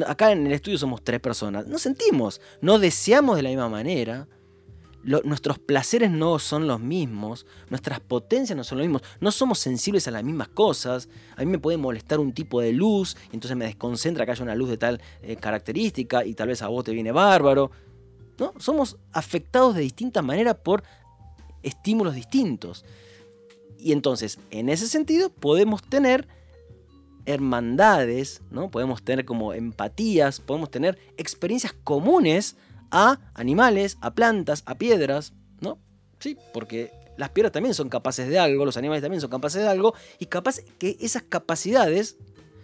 Acá 0.06 0.32
en 0.32 0.46
el 0.46 0.54
estudio 0.54 0.78
somos 0.78 1.04
tres 1.04 1.20
personas, 1.20 1.66
no 1.66 1.80
sentimos, 1.80 2.42
no 2.62 2.78
deseamos 2.78 3.38
de 3.38 3.42
la 3.42 3.50
misma 3.50 3.70
manera, 3.70 4.28
nuestros 5.04 5.58
placeres 5.58 6.12
no 6.12 6.38
son 6.40 6.68
los 6.68 6.80
mismos, 6.80 7.46
nuestras 7.70 8.00
potencias 8.00 8.56
no 8.56 8.64
son 8.64 8.78
los 8.78 8.88
mismos, 8.88 9.02
no 9.20 9.32
somos 9.32 9.60
sensibles 9.60 10.08
a 10.08 10.12
las 10.12 10.24
mismas 10.24 10.48
cosas. 10.50 11.10
A 11.36 11.42
mí 11.42 11.48
me 11.48 11.60
puede 11.60 11.78
molestar 11.78 12.20
un 12.20 12.34
tipo 12.34 12.62
de 12.62 12.72
luz, 12.72 13.18
y 13.32 13.36
entonces 13.36 13.58
me 13.58 13.66
desconcentra 13.66 14.26
que 14.26 14.32
haya 14.32 14.44
una 14.44 14.56
luz 14.56 14.70
de 14.70 14.78
tal 14.78 15.02
eh, 15.22 15.36
característica 15.38 16.24
y 16.26 16.34
tal 16.34 16.50
vez 16.50 16.62
a 16.62 16.68
vos 16.68 16.84
te 16.84 16.92
viene 16.92 17.12
bárbaro. 17.12 17.72
¿no? 18.38 18.54
Somos 18.60 18.98
afectados 19.12 19.76
de 19.76 19.82
distinta 19.82 20.22
manera 20.22 20.54
por 20.54 20.84
estímulos 21.64 22.16
distintos. 22.16 22.86
Y 23.80 23.94
entonces, 23.94 24.40
en 24.52 24.70
ese 24.70 24.88
sentido, 24.88 25.30
podemos 25.30 25.82
tener 25.82 26.28
hermandades, 27.26 28.42
¿no? 28.52 28.70
Podemos 28.70 29.04
tener 29.04 29.26
como 29.26 29.54
empatías, 29.54 30.40
podemos 30.40 30.70
tener 30.70 31.00
experiencias 31.18 31.74
comunes 31.84 32.56
a 32.92 33.20
animales, 33.34 33.98
a 34.02 34.14
plantas, 34.14 34.64
a 34.66 34.76
piedras, 34.76 35.34
¿no? 35.60 35.80
Sí, 36.20 36.38
porque 36.54 36.92
las 37.18 37.30
piedras 37.30 37.52
también 37.52 37.74
son 37.74 37.90
capaces 37.90 38.28
de 38.28 38.40
algo, 38.40 38.66
los 38.66 38.78
animales 38.78 39.02
también 39.02 39.22
son 39.22 39.30
capaces 39.30 39.62
de 39.62 39.68
algo, 39.68 39.94
y 40.20 40.26
capaz 40.26 40.60
que 40.78 40.98
esas 41.00 41.24
capacidades 41.24 42.18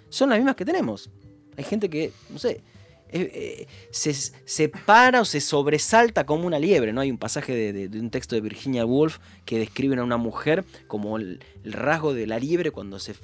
son 0.10 0.30
las 0.30 0.40
mismas 0.40 0.56
que 0.56 0.66
tenemos. 0.66 1.10
Hay 1.58 1.64
gente 1.64 1.90
que, 1.90 2.12
no 2.30 2.40
sé, 2.40 2.62
eh, 3.10 3.66
eh, 3.66 3.68
se, 3.92 4.70
para 4.70 5.22
o 5.22 5.26
se 5.26 5.40
sobresalta 5.40 6.26
como 6.26 6.46
una 6.46 6.60
liebre, 6.60 6.92
¿no? 6.92 7.02
Hay 7.02 7.10
un 7.10 7.18
pasaje 7.18 7.74
de, 7.74 8.00
un 8.00 8.10
texto 8.10 8.36
de 8.36 8.42
Virginia 8.42 8.86
Woolf 8.86 9.20
que 9.46 9.58
describen 9.58 10.00
a 10.00 10.04
una 10.04 10.18
mujer 10.18 10.66
como 10.88 11.18
el, 11.18 11.40
el, 11.64 11.74
rasgo 11.74 12.14
de 12.14 12.28
la 12.28 12.38
liebre 12.38 12.72
cuando 12.72 13.00
se 13.00 13.16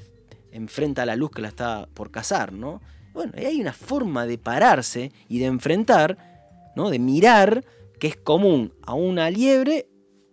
enfrenta 0.52 1.04
a 1.04 1.06
la 1.06 1.18
luz 1.18 1.32
que 1.32 1.42
la 1.42 1.50
está 1.50 1.90
por 1.94 2.12
cazar, 2.12 2.54
¿no? 2.54 2.82
Bueno, 3.14 3.34
hay 3.36 3.60
una 3.60 3.74
forma 3.74 4.26
de 4.26 4.38
pararse 4.38 5.12
y 5.28 5.40
de 5.40 5.46
enfrentar 5.46 6.33
de 6.76 7.00
mirar 7.00 7.64
que 8.00 8.08
es 8.08 8.18
común 8.18 8.74
a 8.82 8.94
una 8.94 9.30
liebre 9.30 9.88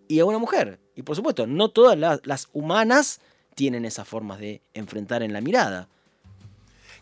y 0.09 0.21
a 0.21 0.25
una 0.25 0.39
mujer. 0.39 0.81
Y 0.97 1.03
por 1.03 1.17
supuesto, 1.17 1.47
no 1.47 1.71
todas 1.71 1.99
las, 1.99 2.49
humanas 2.53 3.21
tienen 3.55 3.85
esas 3.85 4.09
formas 4.09 4.41
de 4.41 4.63
enfrentar 4.75 5.23
en 5.23 5.33
la 5.33 5.41
mirada. 5.41 5.89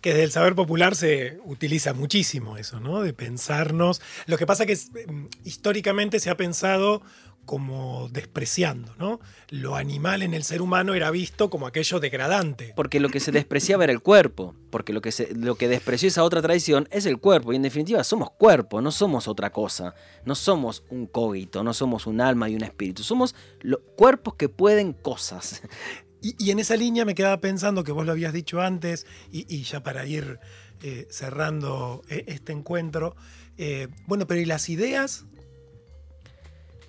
Que 0.00 0.10
desde 0.10 0.24
el 0.24 0.30
saber 0.30 0.54
popular 0.54 0.94
se 0.94 1.40
utiliza 1.44 1.92
muchísimo 1.92 2.56
eso, 2.56 2.78
¿no? 2.80 3.02
De 3.02 3.12
pensarnos. 3.12 4.00
Lo 4.26 4.38
que 4.38 4.46
pasa 4.46 4.66
que 4.66 4.76
mm, 4.76 5.26
históricamente 5.44 6.20
se 6.20 6.30
ha 6.30 6.36
pensado 6.36 7.02
como 7.48 8.10
despreciando, 8.10 8.94
¿no? 8.98 9.20
Lo 9.48 9.74
animal 9.74 10.22
en 10.22 10.34
el 10.34 10.44
ser 10.44 10.60
humano 10.60 10.92
era 10.92 11.10
visto 11.10 11.48
como 11.48 11.66
aquello 11.66 11.98
degradante. 11.98 12.74
Porque 12.76 13.00
lo 13.00 13.08
que 13.08 13.20
se 13.20 13.32
despreciaba 13.32 13.84
era 13.84 13.92
el 13.94 14.02
cuerpo, 14.02 14.54
porque 14.68 14.92
lo 14.92 15.00
que, 15.00 15.12
se, 15.12 15.34
lo 15.34 15.54
que 15.54 15.66
despreció 15.66 16.08
esa 16.08 16.24
otra 16.24 16.42
tradición 16.42 16.88
es 16.90 17.06
el 17.06 17.18
cuerpo, 17.18 17.54
y 17.54 17.56
en 17.56 17.62
definitiva 17.62 18.04
somos 18.04 18.28
cuerpo, 18.32 18.82
no 18.82 18.92
somos 18.92 19.28
otra 19.28 19.50
cosa, 19.50 19.94
no 20.26 20.34
somos 20.34 20.84
un 20.90 21.06
cogito, 21.06 21.64
no 21.64 21.72
somos 21.72 22.06
un 22.06 22.20
alma 22.20 22.50
y 22.50 22.54
un 22.54 22.64
espíritu, 22.64 23.02
somos 23.02 23.34
los 23.62 23.80
cuerpos 23.96 24.34
que 24.34 24.50
pueden 24.50 24.92
cosas. 24.92 25.62
Y, 26.20 26.50
en 26.50 26.58
esa 26.58 26.74
línea 26.74 27.04
me 27.04 27.14
quedaba 27.14 27.40
pensando 27.40 27.84
que 27.84 27.92
vos 27.92 28.04
lo 28.04 28.10
habías 28.10 28.32
dicho 28.32 28.60
antes, 28.60 29.06
y, 29.30 29.62
ya 29.62 29.84
para 29.84 30.04
ir 30.04 30.40
eh, 30.82 31.06
cerrando 31.10 32.02
eh, 32.08 32.24
este 32.26 32.50
encuentro, 32.50 33.14
eh, 33.56 33.86
bueno, 34.08 34.26
pero 34.26 34.40
¿y 34.40 34.44
las 34.44 34.68
ideas 34.68 35.26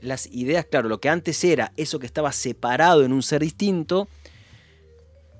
las 0.02 0.28
ideas, 0.28 0.66
claro, 0.66 0.90
lo 0.90 1.00
que 1.00 1.10
antes 1.10 1.44
era 1.44 1.72
eso 1.78 2.00
que 2.00 2.06
estaba 2.06 2.32
separado 2.32 3.04
en 3.04 3.14
un 3.14 3.24
ser 3.24 3.42
distinto, 3.42 4.08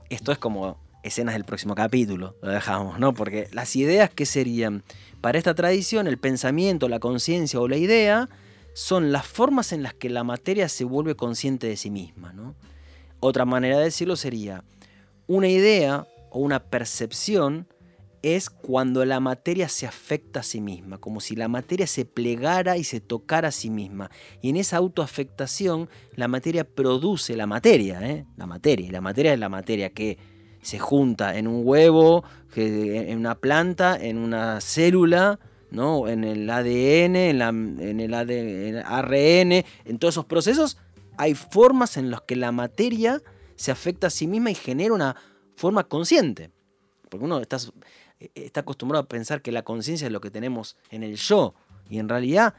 esto 0.10 0.32
es 0.32 0.38
como 0.38 0.78
escenas 1.04 1.36
del 1.36 1.46
próximo 1.46 1.76
capítulo, 1.76 2.36
lo 2.42 2.52
dejamos, 2.52 3.00
¿no? 3.00 3.14
Porque 3.14 3.48
las 3.52 3.76
ideas 3.76 4.10
que 4.10 4.26
serían 4.26 4.84
para 5.22 5.38
esta 5.38 5.56
tradición, 5.56 6.08
el 6.08 6.18
pensamiento, 6.18 6.90
la 6.90 7.00
conciencia 7.00 7.60
o 7.60 7.68
la 7.68 7.78
idea, 7.78 8.30
son 8.74 9.12
las 9.12 9.26
formas 9.26 9.72
en 9.72 9.84
las 9.84 9.94
que 9.94 10.10
la 10.10 10.24
materia 10.24 10.70
se 10.70 10.84
vuelve 10.84 11.16
consciente 11.16 11.68
de 11.68 11.78
sí 11.78 11.90
misma, 11.90 12.34
¿no? 12.34 12.56
Otra 13.20 13.46
manera 13.46 13.78
de 13.78 13.86
decirlo 13.86 14.16
sería, 14.16 14.64
una 15.28 15.48
idea 15.48 16.08
o 16.32 16.40
una 16.40 16.60
percepción 16.64 17.68
es 18.22 18.50
cuando 18.50 19.06
la 19.06 19.20
materia 19.20 19.70
se 19.70 19.88
afecta 19.88 20.42
a 20.42 20.44
sí 20.44 20.62
misma, 20.62 20.98
como 20.98 21.20
si 21.20 21.36
la 21.36 21.48
materia 21.48 21.88
se 21.88 22.06
plegara 22.06 22.78
y 22.78 22.84
se 22.84 23.00
tocara 23.00 23.50
a 23.50 23.52
sí 23.52 23.70
misma. 23.70 24.12
Y 24.42 24.50
en 24.50 24.58
esa 24.58 24.78
autoafectación 24.78 25.90
la 26.16 26.28
materia 26.28 26.64
produce 26.64 27.36
la 27.36 27.48
materia, 27.48 28.00
¿eh? 28.02 28.26
la 28.38 28.46
materia, 28.46 28.88
y 28.88 28.92
la 28.92 29.02
materia 29.02 29.34
es 29.34 29.40
la 29.40 29.50
materia 29.50 29.90
que 29.92 30.18
se 30.62 30.80
junta 30.80 31.38
en 31.38 31.48
un 31.48 31.62
huevo, 31.66 32.24
en 32.56 33.18
una 33.18 33.36
planta, 33.36 33.98
en 34.00 34.18
una 34.18 34.60
célula, 34.62 35.40
¿no? 35.72 36.08
en 36.08 36.24
el 36.24 36.50
ADN, 36.50 37.16
en, 37.16 38.00
el 38.00 38.14
ARN, 38.84 39.52
en 39.52 40.00
todos 40.00 40.16
esos 40.16 40.26
procesos, 40.26 40.78
hay 41.18 41.36
formas 41.36 41.98
en 41.98 42.12
las 42.12 42.22
que 42.22 42.36
la 42.36 42.52
materia 42.52 43.22
se 43.56 43.72
afecta 43.72 44.08
a 44.08 44.10
sí 44.10 44.28
misma 44.28 44.52
y 44.52 44.56
genera 44.56 44.94
una 44.94 45.16
forma 45.56 45.84
consciente. 45.84 46.52
Porque 47.10 47.26
uno 47.26 47.40
está 47.40 47.58
eh, 47.58 47.60
está 48.36 48.62
acostumbrado 48.62 49.04
a 49.04 49.08
pensar 49.08 49.42
que 49.42 49.52
la 49.52 49.64
conciencia 49.64 50.08
es 50.08 50.14
lo 50.14 50.22
que 50.22 50.32
tenemos 50.32 50.76
en 50.92 51.04
el 51.04 51.16
yo. 51.16 51.54
Y 51.90 52.00
en 52.00 52.10
realidad, 52.10 52.54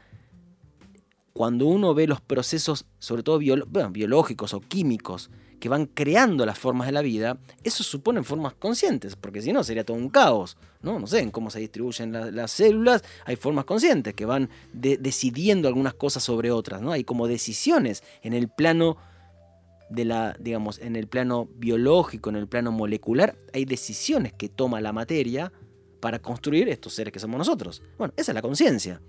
cuando 1.33 1.65
uno 1.65 1.93
ve 1.93 2.07
los 2.07 2.21
procesos, 2.21 2.85
sobre 2.99 3.23
todo 3.23 3.39
biológicos 3.39 4.53
o 4.53 4.59
químicos, 4.59 5.29
que 5.59 5.69
van 5.69 5.85
creando 5.85 6.45
las 6.45 6.57
formas 6.57 6.87
de 6.87 6.91
la 6.91 7.01
vida, 7.01 7.37
eso 7.63 7.83
supone 7.83 8.23
formas 8.23 8.53
conscientes, 8.55 9.15
porque 9.15 9.43
si 9.43 9.53
no 9.53 9.63
sería 9.63 9.85
todo 9.85 9.95
un 9.95 10.09
caos. 10.09 10.57
No, 10.81 10.99
no 10.99 11.05
sé 11.05 11.19
en 11.19 11.29
cómo 11.29 11.51
se 11.51 11.59
distribuyen 11.59 12.35
las 12.35 12.51
células, 12.51 13.03
hay 13.25 13.35
formas 13.35 13.65
conscientes 13.65 14.15
que 14.15 14.25
van 14.25 14.49
decidiendo 14.73 15.67
algunas 15.67 15.93
cosas 15.93 16.23
sobre 16.23 16.51
otras, 16.51 16.81
¿no? 16.81 16.91
Hay 16.91 17.03
como 17.03 17.27
decisiones 17.27 18.03
en 18.23 18.33
el 18.33 18.49
plano 18.49 18.97
de 19.91 20.05
la, 20.05 20.35
digamos, 20.39 20.79
en 20.79 20.95
el 20.95 21.07
plano 21.07 21.49
biológico, 21.55 22.29
en 22.29 22.37
el 22.37 22.47
plano 22.47 22.71
molecular, 22.71 23.35
hay 23.53 23.65
decisiones 23.65 24.33
que 24.33 24.49
toma 24.49 24.81
la 24.81 24.93
materia 24.93 25.51
para 25.99 26.19
construir 26.19 26.69
estos 26.69 26.93
seres 26.93 27.11
que 27.11 27.19
somos 27.19 27.37
nosotros. 27.37 27.83
Bueno, 27.97 28.13
esa 28.17 28.31
es 28.31 28.35
la 28.35 28.41
conciencia, 28.41 29.01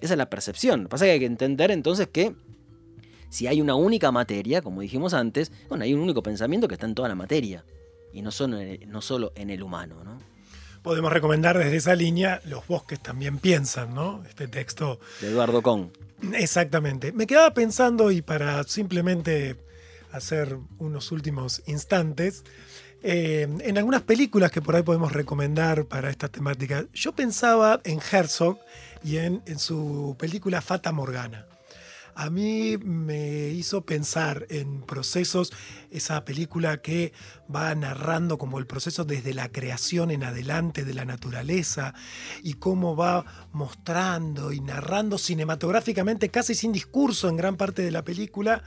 esa 0.00 0.14
es 0.14 0.18
la 0.18 0.30
percepción. 0.30 0.84
Lo 0.84 0.88
que 0.88 0.90
pasa 0.90 1.04
es 1.04 1.08
que 1.08 1.12
hay 1.12 1.18
que 1.20 1.26
entender 1.26 1.70
entonces 1.70 2.08
que 2.08 2.34
si 3.28 3.46
hay 3.46 3.60
una 3.60 3.74
única 3.74 4.10
materia, 4.12 4.62
como 4.62 4.80
dijimos 4.80 5.14
antes, 5.14 5.52
bueno, 5.68 5.84
hay 5.84 5.94
un 5.94 6.00
único 6.00 6.22
pensamiento 6.22 6.68
que 6.68 6.74
está 6.74 6.86
en 6.86 6.94
toda 6.94 7.08
la 7.08 7.14
materia 7.14 7.64
y 8.12 8.22
no 8.22 8.30
solo, 8.30 8.58
no 8.86 9.02
solo 9.02 9.32
en 9.34 9.50
el 9.50 9.62
humano, 9.62 10.02
¿no? 10.04 10.18
Podemos 10.82 11.12
recomendar 11.12 11.58
desde 11.58 11.76
esa 11.76 11.94
línea 11.94 12.40
Los 12.46 12.66
bosques 12.66 12.98
también 13.00 13.38
piensan, 13.38 13.94
¿no? 13.94 14.22
Este 14.26 14.48
texto. 14.48 14.98
De 15.20 15.28
Eduardo 15.28 15.60
Con. 15.60 15.92
Exactamente. 16.32 17.12
Me 17.12 17.26
quedaba 17.26 17.52
pensando, 17.52 18.10
y 18.10 18.22
para 18.22 18.64
simplemente 18.64 19.56
hacer 20.12 20.56
unos 20.78 21.12
últimos 21.12 21.62
instantes, 21.66 22.44
eh, 23.02 23.48
en 23.60 23.78
algunas 23.78 24.02
películas 24.02 24.50
que 24.50 24.60
por 24.60 24.76
ahí 24.76 24.82
podemos 24.82 25.12
recomendar 25.12 25.86
para 25.86 26.10
esta 26.10 26.28
temática. 26.28 26.84
Yo 26.92 27.12
pensaba 27.12 27.80
en 27.84 27.98
Herzog 28.00 28.58
y 29.02 29.16
en, 29.16 29.42
en 29.46 29.58
su 29.58 30.16
película 30.18 30.60
Fata 30.60 30.92
Morgana 30.92 31.46
a 32.14 32.30
mí 32.30 32.76
me 32.78 33.48
hizo 33.48 33.82
pensar 33.82 34.46
en 34.50 34.82
procesos, 34.82 35.52
esa 35.90 36.24
película 36.24 36.80
que 36.82 37.12
va 37.54 37.74
narrando 37.74 38.38
como 38.38 38.58
el 38.58 38.66
proceso 38.66 39.04
desde 39.04 39.34
la 39.34 39.50
creación 39.50 40.10
en 40.10 40.24
adelante 40.24 40.84
de 40.84 40.94
la 40.94 41.04
naturaleza 41.04 41.94
y 42.42 42.54
cómo 42.54 42.96
va 42.96 43.24
mostrando 43.52 44.52
y 44.52 44.60
narrando 44.60 45.18
cinematográficamente, 45.18 46.28
casi 46.28 46.54
sin 46.54 46.72
discurso 46.72 47.28
en 47.28 47.36
gran 47.36 47.56
parte 47.56 47.82
de 47.82 47.90
la 47.90 48.04
película, 48.04 48.62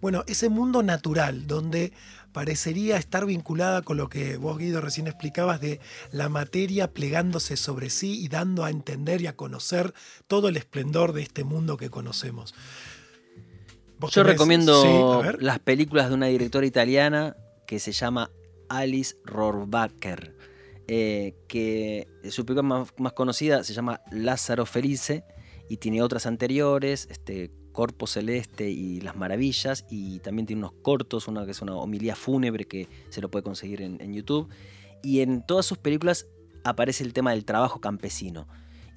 bueno, 0.00 0.24
ese 0.26 0.48
mundo 0.48 0.82
natural 0.82 1.46
donde 1.46 1.92
parecería 2.32 2.96
estar 2.96 3.26
vinculada 3.26 3.82
con 3.82 3.96
lo 3.96 4.08
que 4.08 4.36
vos, 4.36 4.58
Guido, 4.58 4.80
recién 4.80 5.06
explicabas 5.06 5.60
de 5.60 5.80
la 6.12 6.28
materia 6.28 6.92
plegándose 6.92 7.56
sobre 7.56 7.90
sí 7.90 8.22
y 8.22 8.28
dando 8.28 8.64
a 8.64 8.70
entender 8.70 9.20
y 9.20 9.26
a 9.26 9.36
conocer 9.36 9.94
todo 10.26 10.48
el 10.48 10.56
esplendor 10.56 11.12
de 11.12 11.22
este 11.22 11.44
mundo 11.44 11.76
que 11.76 11.90
conocemos. 11.90 12.54
Yo 14.10 14.22
recomiendo 14.22 15.24
las 15.40 15.58
películas 15.58 16.08
de 16.08 16.14
una 16.14 16.26
directora 16.26 16.66
italiana 16.66 17.36
que 17.66 17.78
se 17.80 17.92
llama 17.92 18.30
Alice 18.68 19.16
Rohrwacher, 19.24 20.36
eh, 20.86 21.34
que 21.48 22.06
su 22.30 22.46
película 22.46 22.86
más, 22.96 23.12
conocida 23.12 23.64
se 23.64 23.74
llama 23.74 24.00
Lázaro 24.10 24.66
Felice 24.66 25.24
y 25.68 25.78
tiene 25.78 26.02
otras 26.02 26.26
anteriores, 26.26 27.08
este, 27.10 27.50
Corpo 27.72 28.06
Celeste 28.06 28.70
y 28.70 29.00
Las 29.00 29.16
Maravillas, 29.16 29.84
y 29.90 30.18
también 30.20 30.46
tiene 30.46 30.60
unos 30.60 30.72
cortos, 30.82 31.28
una 31.28 31.44
que 31.44 31.52
es 31.52 31.62
una 31.62 31.76
homilía 31.76 32.16
fúnebre 32.16 32.66
que 32.66 32.88
se 33.10 33.20
lo 33.20 33.30
puede 33.30 33.42
conseguir 33.42 33.82
en 33.82 34.12
YouTube. 34.12 34.48
Y 35.02 35.20
en 35.20 35.46
todas 35.46 35.66
sus 35.66 35.78
películas 35.78 36.26
aparece 36.64 37.04
el 37.04 37.12
tema 37.12 37.30
del 37.30 37.44
trabajo 37.44 37.80
campesino 37.80 38.46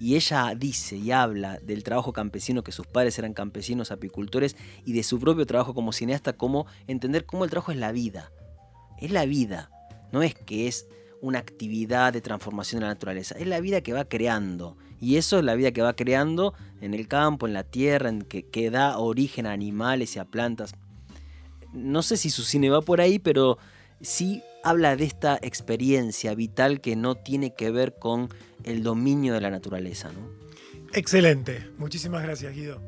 y 0.02 0.16
ella 0.16 0.56
dice 0.58 0.98
y 0.98 1.12
habla 1.12 1.60
del 1.60 1.84
trabajo 1.84 2.12
campesino, 2.12 2.64
que 2.64 2.72
sus 2.72 2.88
padres 2.88 3.20
eran 3.20 3.36
campesinos, 3.36 3.92
apicultores, 3.92 4.58
y 4.84 4.94
de 4.94 5.04
su 5.04 5.20
propio 5.20 5.46
trabajo 5.46 5.76
como 5.76 5.94
cineasta, 5.94 6.34
como 6.34 6.66
entender 6.88 7.28
cómo 7.28 7.44
el 7.44 7.52
trabajo 7.52 7.72
es 7.72 7.78
la 7.78 7.92
vida. 7.92 8.32
Es 8.98 9.12
la 9.12 9.26
vida, 9.26 9.70
no 10.12 10.24
es 10.24 10.34
que 10.34 10.68
es 10.68 10.88
una 11.22 11.40
actividad 11.40 12.14
de 12.14 12.22
transformación 12.22 12.80
de 12.80 12.88
la 12.88 12.94
naturaleza, 12.94 13.36
es 13.38 13.48
la 13.48 13.60
vida 13.60 13.82
que 13.82 13.94
va 13.94 14.06
creando. 14.06 14.78
Y 15.00 15.18
eso 15.18 15.40
es 15.40 15.46
la 15.46 15.56
vida 15.56 15.72
que 15.72 15.82
va 15.82 15.96
creando 15.96 16.54
en 16.80 16.94
el 16.94 17.08
campo, 17.08 17.48
en 17.48 17.54
la 17.54 17.64
tierra, 17.64 18.10
en 18.10 18.22
que, 18.22 18.44
que 18.44 18.70
da 18.70 18.98
origen 18.98 19.48
a 19.48 19.52
animales 19.52 20.16
y 20.16 20.20
a 20.20 20.26
plantas. 20.26 20.76
No 21.74 22.04
sé 22.04 22.18
si 22.18 22.30
su 22.30 22.44
cine 22.44 22.70
va 22.70 22.82
por 22.82 23.02
ahí, 23.02 23.18
pero 23.18 23.58
sí 24.02 24.44
habla 24.64 24.96
de 24.96 25.06
esta 25.06 25.40
experiencia 25.42 26.36
vital 26.36 26.82
que 26.82 26.96
no 26.96 27.16
tiene 27.16 27.54
que 27.56 27.72
ver 27.72 27.96
con 27.98 28.30
el 28.64 28.84
dominio 28.84 29.34
de 29.34 29.42
la 29.42 29.50
naturaleza. 29.50 30.12
¿no? 30.12 30.30
Excelente. 30.94 31.70
Muchísimas 31.78 32.22
gracias, 32.24 32.54
Guido. 32.54 32.82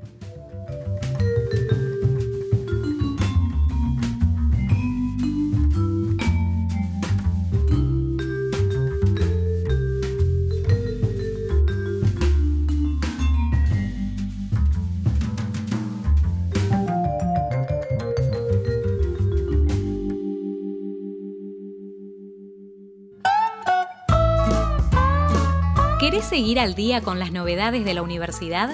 Seguir 26.34 26.60
al 26.60 26.74
día 26.74 27.02
con 27.02 27.20
las 27.20 27.32
novedades 27.32 27.86
de 27.86 27.94
la 27.94 28.02
universidad? 28.02 28.72